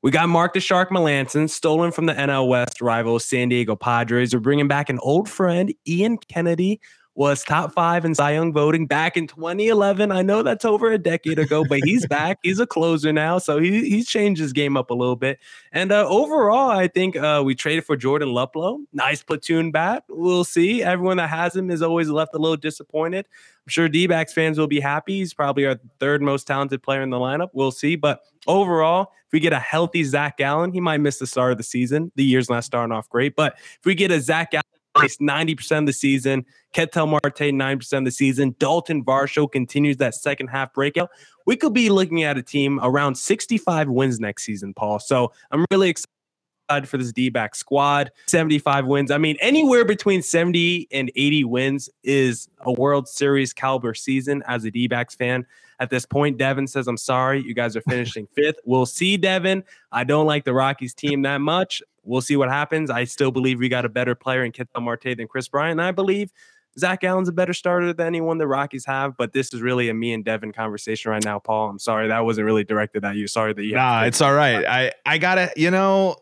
we 0.03 0.13
got 0.13 0.29
Mark 0.29 0.53
the 0.55 0.61
Shark 0.61 0.91
Melancon, 0.91 1.51
stolen 1.51 1.91
from 1.91 2.07
the 2.07 2.13
NL 2.13 2.47
West 2.47 2.81
rival 2.81 3.19
San 3.19 3.49
Diego 3.49 3.75
Padres. 3.75 4.33
We're 4.33 4.41
bringing 4.41 4.69
back 4.69 4.89
an 4.89 5.01
old 5.01 5.29
friend, 5.29 5.75
Ian 5.89 6.19
Kennedy 6.19 6.81
was 7.15 7.45
top 7.45 7.73
five 7.73 8.05
in 8.05 8.15
Cy 8.15 8.33
Young 8.33 8.53
voting 8.53 8.87
back 8.87 9.17
in 9.17 9.27
2011. 9.27 10.11
I 10.11 10.23
know 10.23 10.43
that's 10.43 10.65
over 10.65 10.91
a 10.91 10.99
decade 10.99 11.39
ago, 11.39 11.65
but 11.69 11.81
he's 11.85 12.07
back. 12.07 12.39
He's 12.43 12.59
a 12.59 12.67
closer 12.67 13.13
now, 13.13 13.39
so 13.39 13.59
he, 13.59 13.89
he's 13.89 14.09
changed 14.09 14.41
his 14.41 14.53
game 14.53 14.77
up 14.77 14.91
a 14.91 14.95
little 14.95 15.17
bit. 15.17 15.39
And 15.73 15.93
uh, 15.93 16.07
overall, 16.09 16.71
I 16.71 16.89
think 16.89 17.17
uh, 17.17 17.43
we 17.45 17.55
traded 17.55 17.85
for 17.85 17.97
Jordan 17.97 18.31
Luplow. 18.31 18.85
Nice 18.93 19.23
platoon 19.23 19.71
bat. 19.71 20.05
We'll 20.09 20.45
see. 20.45 20.83
Everyone 20.83 21.19
that 21.19 21.31
has 21.31 21.55
him 21.55 21.71
is 21.71 21.83
always 21.83 22.09
left 22.09 22.35
a 22.35 22.39
little 22.39 22.57
disappointed. 22.57 23.27
I'm 23.65 23.71
sure 23.71 23.89
D 23.89 24.07
fans 24.07 24.59
will 24.59 24.67
be 24.67 24.81
happy. 24.81 25.19
He's 25.19 25.33
probably 25.33 25.67
our 25.67 25.79
third 26.01 26.21
most 26.21 26.47
talented 26.47 26.83
player 26.83 27.03
in 27.03 27.11
the 27.11 27.19
lineup. 27.19 27.51
We'll 27.53 27.71
see. 27.71 27.97
But 27.97 28.23
overall, 28.47 29.13
if 29.27 29.33
we 29.33 29.41
get 29.41 29.53
a 29.53 29.59
healthy 29.59 30.05
Zac 30.05 30.37
Gallen, 30.37 30.73
he 30.73 30.81
might 30.81 30.99
miss 30.99 31.19
the 31.19 31.27
start 31.27 31.53
of 31.53 31.59
the 31.59 31.65
season. 31.65 32.13
The 32.17 32.25
year's 32.25 32.51
not 32.51 32.65
starting 32.65 32.93
off 32.93 33.09
great. 33.09 33.37
But 33.37 33.55
if 33.57 33.87
we 33.87 33.95
get 33.95 34.11
a 34.11 34.21
Zach 34.21 34.51
Gallen, 34.95 35.09
90% 35.21 35.79
of 35.79 35.87
the 35.87 35.93
season. 35.93 36.45
Ketel 36.73 37.07
Marte, 37.07 37.23
9% 37.25 37.99
of 37.99 38.05
the 38.05 38.11
season. 38.11 38.55
Dalton 38.59 39.05
Varsho 39.05 39.51
continues 39.51 39.97
that 39.99 40.15
second 40.15 40.49
half 40.49 40.73
breakout. 40.73 41.11
We 41.47 41.57
could 41.57 41.73
be 41.73 41.91
looking 41.91 42.23
at 42.23 42.39
a 42.39 42.43
team 42.43 42.81
around 42.83 43.17
65 43.17 43.89
wins 43.89 44.21
next 44.21 44.45
season, 44.45 44.75
Paul. 44.75 44.99
So 44.99 45.33
I'm 45.51 45.65
really 45.71 45.91
excited 45.91 46.89
for 46.89 46.97
this 46.97 47.13
D 47.13 47.29
back 47.29 47.55
squad. 47.55 48.11
75 48.27 48.87
wins. 48.87 49.11
I 49.11 49.19
mean, 49.19 49.37
anywhere 49.41 49.85
between 49.85 50.23
70 50.23 50.89
and 50.91 51.11
80 51.15 51.45
wins 51.45 51.91
is 52.03 52.49
a 52.61 52.73
World 52.73 53.09
Series 53.09 53.53
caliber 53.53 53.95
season 53.95 54.43
as 54.47 54.65
a 54.65 54.71
D 54.71 54.87
backs 54.87 55.15
fan. 55.15 55.47
At 55.81 55.91
this 55.91 56.07
point, 56.07 56.39
Devin 56.39 56.67
says, 56.67 56.87
I'm 56.87 56.97
sorry, 56.97 57.43
you 57.43 57.55
guys 57.55 57.77
are 57.77 57.83
finishing 57.83 58.27
fifth. 58.35 58.57
We'll 58.65 58.87
see, 58.87 59.17
Devin. 59.17 59.65
I 59.93 60.05
don't 60.05 60.27
like 60.27 60.45
the 60.45 60.55
Rockies 60.55 60.95
team 60.95 61.23
that 61.23 61.39
much. 61.39 61.83
We'll 62.05 62.21
see 62.21 62.37
what 62.37 62.51
happens. 62.51 62.91
I 62.91 63.05
still 63.05 63.31
believe 63.31 63.59
we 63.59 63.69
got 63.69 63.85
a 63.85 63.89
better 63.89 64.15
player 64.15 64.45
in 64.45 64.53
Ketel 64.53 64.83
Marte 64.83 65.17
than 65.17 65.27
Kris 65.27 65.49
Bryant. 65.49 65.73
And 65.73 65.83
I 65.83 65.91
believe 65.91 66.33
Zac 66.79 67.01
Gallen's 67.01 67.29
a 67.29 67.33
better 67.33 67.53
starter 67.53 67.93
than 67.93 68.07
anyone 68.07 68.39
the 68.39 68.47
Rockies 68.47 68.85
have, 68.87 69.17
but 69.17 69.33
this 69.33 69.55
is 69.55 69.63
really 69.63 69.89
a 69.89 69.95
me 69.95 70.13
and 70.13 70.25
Devin 70.25 70.53
conversation 70.53 71.11
right 71.11 71.25
now, 71.25 71.39
Paul. 71.39 71.69
I'm 71.69 71.79
sorry 71.79 72.09
that 72.09 72.25
wasn't 72.25 72.47
really 72.47 72.65
directed 72.65 73.05
at 73.05 73.17
you. 73.17 73.27
Sorry 73.29 73.53
that 73.53 73.63
you. 73.63 73.75
Nah, 73.75 74.03
it's 74.05 74.21
all 74.21 74.35
right. 74.35 74.67
I 74.67 74.93
I 75.07 75.19
gotta, 75.19 75.53
you 75.57 75.71
know, 75.71 76.17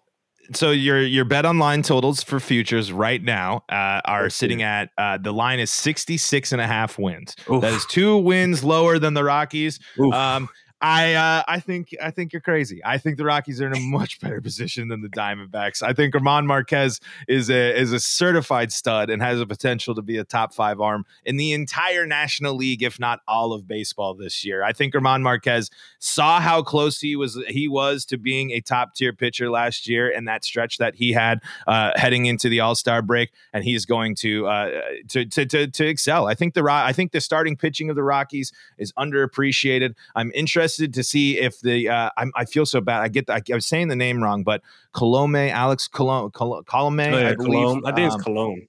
so 0.52 0.70
your 0.70 1.00
your 1.00 1.24
bet 1.24 1.46
online 1.46 1.82
totals 1.82 2.22
for 2.22 2.40
futures 2.40 2.92
right 2.92 3.22
now 3.22 3.64
uh, 3.68 4.00
are 4.04 4.28
sitting 4.28 4.62
at 4.62 4.90
uh, 4.98 5.18
the 5.18 5.32
line 5.32 5.60
is 5.60 5.70
66 5.70 6.52
and 6.52 6.60
a 6.60 6.66
half 6.66 6.98
wins. 6.98 7.36
Oof. 7.50 7.62
That 7.62 7.72
is 7.72 7.86
two 7.86 8.18
wins 8.18 8.64
lower 8.64 8.98
than 8.98 9.14
the 9.14 9.24
Rockies. 9.24 9.78
Um, 10.12 10.48
I 10.82 11.14
uh, 11.14 11.44
I 11.46 11.60
think 11.60 11.94
I 12.02 12.10
think 12.10 12.32
you're 12.32 12.42
crazy. 12.42 12.82
I 12.84 12.98
think 12.98 13.16
the 13.16 13.24
Rockies 13.24 13.60
are 13.60 13.68
in 13.68 13.76
a 13.76 13.80
much 13.80 14.20
better 14.20 14.40
position 14.40 14.88
than 14.88 15.00
the 15.00 15.08
Diamondbacks. 15.08 15.80
I 15.80 15.92
think 15.92 16.12
German 16.12 16.46
Marquez 16.46 16.98
is 17.28 17.48
a 17.48 17.78
is 17.78 17.92
a 17.92 18.00
certified 18.00 18.72
stud 18.72 19.08
and 19.08 19.22
has 19.22 19.40
a 19.40 19.46
potential 19.46 19.94
to 19.94 20.02
be 20.02 20.18
a 20.18 20.24
top 20.24 20.52
five 20.52 20.80
arm 20.80 21.06
in 21.24 21.36
the 21.36 21.52
entire 21.52 22.04
National 22.04 22.56
League, 22.56 22.82
if 22.82 22.98
not 22.98 23.20
all 23.28 23.52
of 23.52 23.68
baseball 23.68 24.14
this 24.14 24.44
year. 24.44 24.64
I 24.64 24.72
think 24.72 24.92
German 24.92 25.22
Marquez 25.22 25.70
saw 26.00 26.40
how 26.40 26.62
close 26.62 27.00
he 27.00 27.14
was 27.14 27.38
he 27.46 27.68
was 27.68 28.04
to 28.06 28.18
being 28.18 28.50
a 28.50 28.60
top 28.60 28.96
tier 28.96 29.12
pitcher 29.12 29.48
last 29.50 29.88
year 29.88 30.10
and 30.10 30.26
that 30.26 30.44
stretch 30.44 30.78
that 30.78 30.96
he 30.96 31.12
had 31.12 31.40
uh, 31.68 31.92
heading 31.94 32.26
into 32.26 32.48
the 32.48 32.58
All 32.58 32.74
Star 32.74 33.02
break, 33.02 33.30
and 33.52 33.62
he's 33.62 33.86
going 33.86 34.16
to, 34.16 34.48
uh, 34.48 34.70
to, 35.10 35.26
to 35.26 35.46
to 35.46 35.66
to 35.68 35.86
excel. 35.86 36.26
I 36.26 36.34
think 36.34 36.54
the 36.54 36.64
I 36.68 36.92
think 36.92 37.12
the 37.12 37.20
starting 37.20 37.56
pitching 37.56 37.88
of 37.88 37.94
the 37.94 38.02
Rockies 38.02 38.52
is 38.78 38.92
underappreciated. 38.94 39.94
I'm 40.16 40.32
interested 40.34 40.71
interested 40.72 40.94
to 40.94 41.04
see 41.04 41.38
if 41.38 41.60
the 41.60 41.88
uh, 41.88 42.10
i 42.34 42.44
feel 42.44 42.66
so 42.66 42.80
bad. 42.80 43.02
I 43.02 43.08
get 43.08 43.26
the, 43.26 43.34
I, 43.34 43.42
I, 43.50 43.54
was 43.54 43.66
saying 43.66 43.88
the 43.88 43.96
name 43.96 44.22
wrong, 44.22 44.42
but 44.42 44.62
Colome, 44.94 45.50
Alex 45.50 45.88
Colome, 45.88 46.32
Colome, 46.32 47.12
oh, 47.12 47.18
yeah, 47.18 47.30
I 47.30 47.34
believe. 47.34 47.52
Colome. 47.52 47.82
I 47.84 47.92
think 47.92 48.06
it's 48.06 48.14
um, 48.14 48.20
Colome. 48.20 48.68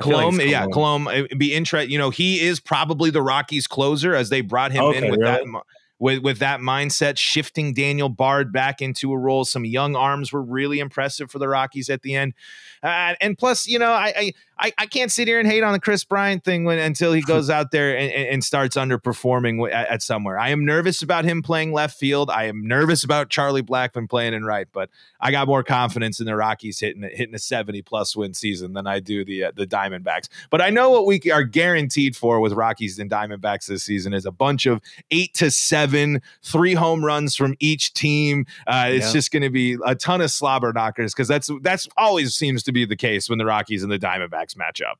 Colome, 0.00 0.38
like 0.38 0.48
yeah, 0.48 0.66
Colome. 0.66 1.24
It'd 1.24 1.38
be 1.38 1.54
interesting. 1.54 1.90
You 1.90 1.98
know, 1.98 2.10
he 2.10 2.40
is 2.40 2.60
probably 2.60 3.10
the 3.10 3.22
Rockies' 3.22 3.66
closer 3.66 4.14
as 4.14 4.30
they 4.30 4.40
brought 4.40 4.72
him 4.72 4.84
okay, 4.84 5.04
in 5.04 5.10
with 5.10 5.20
really? 5.20 5.44
that 5.52 5.62
with 5.98 6.22
with 6.22 6.38
that 6.38 6.60
mindset, 6.60 7.18
shifting 7.18 7.74
Daniel 7.74 8.08
Bard 8.08 8.52
back 8.52 8.80
into 8.80 9.12
a 9.12 9.18
role. 9.18 9.44
Some 9.44 9.64
young 9.64 9.94
arms 9.94 10.32
were 10.32 10.42
really 10.42 10.80
impressive 10.80 11.30
for 11.30 11.38
the 11.38 11.48
Rockies 11.48 11.90
at 11.90 12.02
the 12.02 12.14
end, 12.14 12.32
uh, 12.82 13.14
and 13.20 13.36
plus, 13.36 13.66
you 13.66 13.78
know, 13.78 13.92
I, 13.92 14.12
I 14.16 14.32
I 14.78 14.86
can't 14.86 15.10
sit 15.10 15.26
here 15.26 15.40
and 15.40 15.48
hate 15.48 15.62
on 15.62 15.72
the 15.72 15.80
Kris 15.80 16.04
Bryant 16.04 16.44
thing 16.44 16.64
when 16.64 16.78
until 16.78 17.12
he 17.12 17.20
goes 17.22 17.50
out 17.50 17.70
there 17.72 17.96
and, 17.96 18.12
and 18.12 18.44
starts 18.44 18.76
underperforming 18.76 19.70
at, 19.72 19.88
at, 19.88 20.02
somewhere. 20.02 20.38
I 20.38 20.50
am 20.50 20.64
nervous 20.64 21.02
about 21.02 21.24
him 21.24 21.42
playing 21.42 21.72
left 21.72 21.98
field. 21.98 22.30
I 22.30 22.44
am 22.44 22.66
nervous 22.66 23.02
about 23.02 23.28
Charlie 23.28 23.62
Blackmon 23.62 24.08
playing 24.08 24.34
in 24.34 24.44
right, 24.44 24.68
but 24.72 24.90
I 25.20 25.32
got 25.32 25.48
more 25.48 25.62
confidence 25.64 26.20
in 26.20 26.26
the 26.26 26.36
Rockies 26.36 26.78
hitting 26.78 27.02
hitting 27.02 27.34
a 27.34 27.38
seventy 27.38 27.82
plus 27.82 28.14
win 28.14 28.34
season 28.34 28.72
than 28.72 28.86
I 28.86 29.00
do 29.00 29.24
the 29.24 29.44
uh, 29.44 29.52
the 29.54 29.66
Diamondbacks. 29.66 30.28
But 30.50 30.60
I 30.60 30.70
know 30.70 30.90
what 30.90 31.06
we 31.06 31.20
are 31.32 31.42
guaranteed 31.42 32.16
for 32.16 32.40
with 32.40 32.52
Rockies 32.52 32.98
and 32.98 33.10
Diamondbacks 33.10 33.66
this 33.66 33.82
season 33.82 34.12
is 34.12 34.26
a 34.26 34.32
bunch 34.32 34.66
of 34.66 34.80
eight 35.10 35.34
to 35.34 35.50
7, 35.50 36.22
3 36.42 36.74
home 36.74 37.04
runs 37.04 37.34
from 37.34 37.56
each 37.58 37.94
team. 37.94 38.46
Uh, 38.66 38.86
it's 38.88 39.06
yeah. 39.06 39.12
just 39.12 39.32
going 39.32 39.42
to 39.42 39.50
be 39.50 39.76
a 39.84 39.94
ton 39.94 40.20
of 40.20 40.30
slobber 40.30 40.72
knockers 40.72 41.12
because 41.12 41.28
that's 41.28 41.50
that's 41.62 41.88
always 41.96 42.34
seems 42.34 42.62
to 42.62 42.72
be 42.72 42.84
the 42.84 42.96
case 42.96 43.28
when 43.28 43.38
the 43.38 43.46
Rockies 43.46 43.82
and 43.82 43.90
the 43.90 43.98
Diamondbacks 43.98 44.51
match 44.56 44.80
up. 44.80 44.98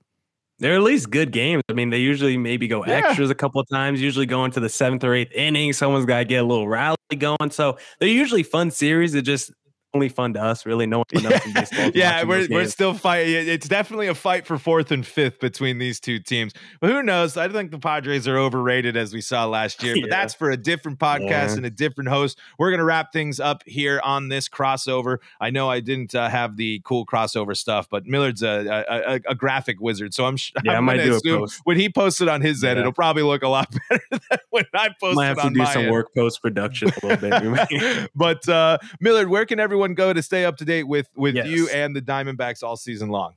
They're 0.58 0.74
at 0.74 0.82
least 0.82 1.10
good 1.10 1.32
games. 1.32 1.62
I 1.68 1.72
mean, 1.72 1.90
they 1.90 1.98
usually 1.98 2.36
maybe 2.36 2.68
go 2.68 2.84
yeah. 2.86 2.92
extras 2.94 3.30
a 3.30 3.34
couple 3.34 3.60
of 3.60 3.68
times, 3.68 4.00
usually 4.00 4.26
go 4.26 4.44
into 4.44 4.60
the 4.60 4.68
seventh 4.68 5.02
or 5.02 5.12
eighth 5.12 5.32
inning. 5.32 5.72
Someone's 5.72 6.06
got 6.06 6.18
to 6.18 6.24
get 6.24 6.44
a 6.44 6.46
little 6.46 6.68
rally 6.68 6.96
going. 7.18 7.50
So 7.50 7.78
they're 7.98 8.08
usually 8.08 8.44
fun 8.44 8.70
series. 8.70 9.14
It 9.14 9.22
just 9.22 9.52
only 9.94 10.08
fun 10.08 10.32
to 10.34 10.42
us, 10.42 10.64
really. 10.64 10.86
No 10.86 10.98
one 10.98 11.26
else 11.32 11.46
in 11.46 11.52
baseball. 11.52 11.90
yeah, 11.94 12.24
we're, 12.24 12.46
we're 12.50 12.66
still 12.66 12.94
fighting. 12.94 13.34
It's 13.48 13.68
definitely 13.68 14.06
a 14.06 14.14
fight 14.14 14.46
for 14.46 14.58
fourth 14.58 14.90
and 14.90 15.06
fifth 15.06 15.38
between 15.40 15.78
these 15.78 16.00
two 16.00 16.18
teams. 16.18 16.52
But 16.80 16.90
who 16.90 17.02
knows? 17.02 17.36
I 17.36 17.48
think 17.48 17.70
the 17.70 17.78
Padres 17.78 18.26
are 18.26 18.38
overrated 18.38 18.96
as 18.96 19.12
we 19.12 19.20
saw 19.20 19.46
last 19.46 19.82
year. 19.82 19.94
But 19.94 20.00
yeah. 20.08 20.16
that's 20.16 20.34
for 20.34 20.50
a 20.50 20.56
different 20.56 20.98
podcast 20.98 21.28
yeah. 21.28 21.56
and 21.56 21.66
a 21.66 21.70
different 21.70 22.08
host. 22.08 22.38
We're 22.58 22.70
going 22.70 22.78
to 22.78 22.84
wrap 22.84 23.12
things 23.12 23.40
up 23.40 23.62
here 23.66 24.00
on 24.02 24.28
this 24.28 24.48
crossover. 24.48 25.18
I 25.40 25.50
know 25.50 25.68
I 25.68 25.80
didn't 25.80 26.14
uh, 26.14 26.28
have 26.28 26.56
the 26.56 26.80
cool 26.84 27.04
crossover 27.04 27.56
stuff, 27.56 27.88
but 27.90 28.06
Millard's 28.06 28.42
a, 28.42 28.84
a, 28.88 29.20
a 29.30 29.34
graphic 29.34 29.80
wizard. 29.80 30.14
So 30.14 30.24
I'm, 30.24 30.36
yeah, 30.64 30.76
I'm 30.76 30.86
going 30.86 30.98
to 30.98 31.16
assume 31.16 31.46
when 31.64 31.76
he 31.76 31.88
posted 31.90 32.28
on 32.28 32.40
his 32.40 32.64
end, 32.64 32.78
it'll 32.78 32.92
probably 32.92 33.22
look 33.22 33.42
a 33.42 33.48
lot 33.48 33.74
better 33.88 34.02
than 34.10 34.38
when 34.50 34.64
I 34.74 34.88
posted 35.00 35.16
Might 35.16 35.26
have 35.26 35.42
to 35.42 35.50
do 35.50 35.66
some 35.66 35.82
end. 35.82 35.92
work 35.92 36.14
post 36.14 36.40
production 36.40 36.88
a 37.02 37.06
little 37.06 37.66
bit. 37.68 38.10
but 38.14 38.48
uh, 38.48 38.78
Millard, 39.00 39.28
where 39.28 39.44
can 39.44 39.60
everyone 39.60 39.81
everyone 39.82 39.94
go 39.94 40.12
to 40.12 40.22
stay 40.22 40.44
up 40.44 40.56
to 40.58 40.64
date 40.64 40.84
with 40.84 41.08
with 41.16 41.34
yes. 41.34 41.46
you 41.46 41.68
and 41.70 41.94
the 41.94 42.00
Diamondbacks 42.00 42.62
all 42.62 42.76
season 42.76 43.08
long? 43.08 43.34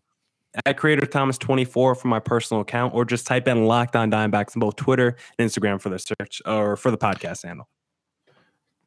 At 0.66 0.78
Creator 0.78 1.08
Thomas 1.08 1.38
24 1.38 1.96
for 1.96 2.08
my 2.08 2.20
personal 2.20 2.62
account, 2.62 2.94
or 2.94 3.04
just 3.04 3.28
type 3.28 3.48
in 3.48 3.66
Locked 3.66 3.96
On 3.96 4.10
Diamondbacks 4.10 4.56
on 4.56 4.62
both 4.62 4.76
Twitter 4.78 5.18
and 5.38 5.50
Instagram 5.50 5.82
for 5.82 5.90
the 5.90 6.00
search 6.00 6.42
or 6.46 6.78
for 6.78 6.92
the 6.92 6.98
podcast 6.98 7.46
handle. 7.46 7.68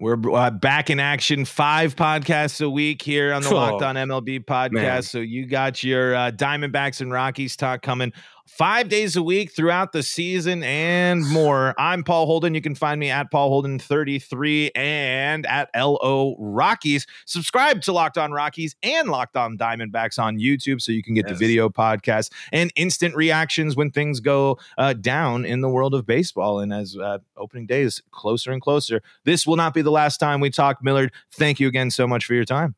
We're 0.01 0.17
uh, 0.33 0.51
back 0.51 0.91
in 0.91 1.01
action, 1.01 1.45
five 1.45 1.97
podcasts 1.97 2.65
a 2.65 2.71
week 2.71 3.03
here 3.03 3.33
on 3.33 3.43
the 3.43 3.51
oh, 3.51 3.55
Locked 3.55 3.83
On 3.83 3.97
MLB 3.97 4.45
podcast. 4.45 4.71
Man. 4.73 5.03
So 5.03 5.19
you 5.19 5.45
got 5.47 5.83
your 5.83 6.15
uh, 6.15 6.31
Diamondbacks 6.31 7.01
and 7.01 7.11
Rockies 7.11 7.57
talk 7.57 7.83
coming 7.83 8.13
five 8.49 8.89
days 8.89 9.15
a 9.15 9.23
week 9.23 9.53
throughout 9.53 9.93
the 9.93 10.03
season 10.03 10.63
and 10.63 11.27
more. 11.29 11.75
I'm 11.79 12.03
Paul 12.03 12.27
Holden. 12.27 12.55
You 12.55 12.61
can 12.61 12.75
find 12.75 12.99
me 12.99 13.11
at 13.11 13.31
Paul 13.31 13.51
Holden 13.51 13.79
33 13.79 14.73
and 14.75 15.47
at 15.47 15.69
LO 15.77 16.35
Rockies. 16.39 17.07
Subscribe 17.27 17.83
to 17.83 17.93
Locked 17.93 18.19
On 18.19 18.33
Rockies 18.33 18.75
and 18.83 19.09
Locked 19.11 19.37
On 19.37 19.57
Diamondbacks 19.57 20.19
on 20.19 20.39
YouTube 20.39 20.81
so 20.81 20.93
you 20.93 21.03
can 21.03 21.15
get 21.15 21.27
yes. 21.29 21.39
the 21.39 21.47
video 21.47 21.69
podcast 21.69 22.33
and 22.51 22.73
instant 22.75 23.15
reactions 23.15 23.77
when 23.77 23.91
things 23.91 24.21
go 24.21 24.59
uh, 24.79 24.95
down 24.95 25.45
in 25.45 25.61
the 25.61 25.69
world 25.69 25.95
of 25.95 26.07
baseball. 26.07 26.61
And 26.61 26.73
as 26.73 26.97
uh, 26.97 27.19
opening 27.37 27.67
day 27.67 27.83
is 27.83 28.03
closer 28.11 28.51
and 28.51 28.63
closer, 28.63 29.03
this 29.25 29.47
will 29.47 29.57
not 29.57 29.75
be 29.75 29.83
the 29.83 29.91
last 29.91 30.19
time 30.19 30.41
we 30.41 30.51
talk. 30.51 30.83
Millard, 30.83 31.13
thank 31.33 31.61
you 31.61 31.69
again 31.69 31.91
so 31.91 32.07
much 32.07 32.25
for 32.25 32.35
your 32.35 32.45
time. 32.45 32.75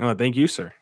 Oh, 0.00 0.14
thank 0.14 0.36
you, 0.36 0.46
sir. 0.46 0.72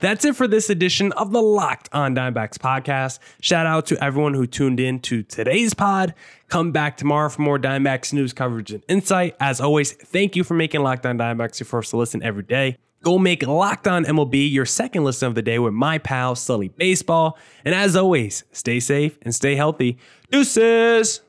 That's 0.00 0.24
it 0.24 0.34
for 0.34 0.48
this 0.48 0.70
edition 0.70 1.12
of 1.12 1.30
the 1.30 1.42
Locked 1.42 1.90
on 1.92 2.14
Diamondbacks 2.14 2.56
podcast. 2.56 3.18
Shout 3.42 3.66
out 3.66 3.84
to 3.86 4.02
everyone 4.02 4.32
who 4.32 4.46
tuned 4.46 4.80
in 4.80 5.00
to 5.00 5.22
today's 5.22 5.74
pod. 5.74 6.14
Come 6.48 6.72
back 6.72 6.96
tomorrow 6.96 7.28
for 7.28 7.42
more 7.42 7.58
Diamondbacks 7.58 8.12
news 8.14 8.32
coverage 8.32 8.72
and 8.72 8.82
insight. 8.88 9.36
As 9.38 9.60
always, 9.60 9.92
thank 9.92 10.36
you 10.36 10.42
for 10.42 10.54
making 10.54 10.82
Locked 10.82 11.04
on 11.04 11.18
Diamondbacks 11.18 11.60
your 11.60 11.66
first 11.66 11.92
listen 11.92 12.22
every 12.22 12.42
day. 12.42 12.78
Go 13.02 13.18
make 13.18 13.46
Locked 13.46 13.86
on 13.86 14.04
MLB 14.06 14.50
your 14.50 14.66
second 14.66 15.04
listen 15.04 15.28
of 15.28 15.34
the 15.34 15.42
day 15.42 15.58
with 15.58 15.74
my 15.74 15.98
pal 15.98 16.34
Sully 16.34 16.68
Baseball. 16.68 17.38
And 17.64 17.74
as 17.74 17.94
always, 17.94 18.44
stay 18.52 18.80
safe 18.80 19.18
and 19.22 19.34
stay 19.34 19.54
healthy. 19.54 19.98
Deuces! 20.30 21.20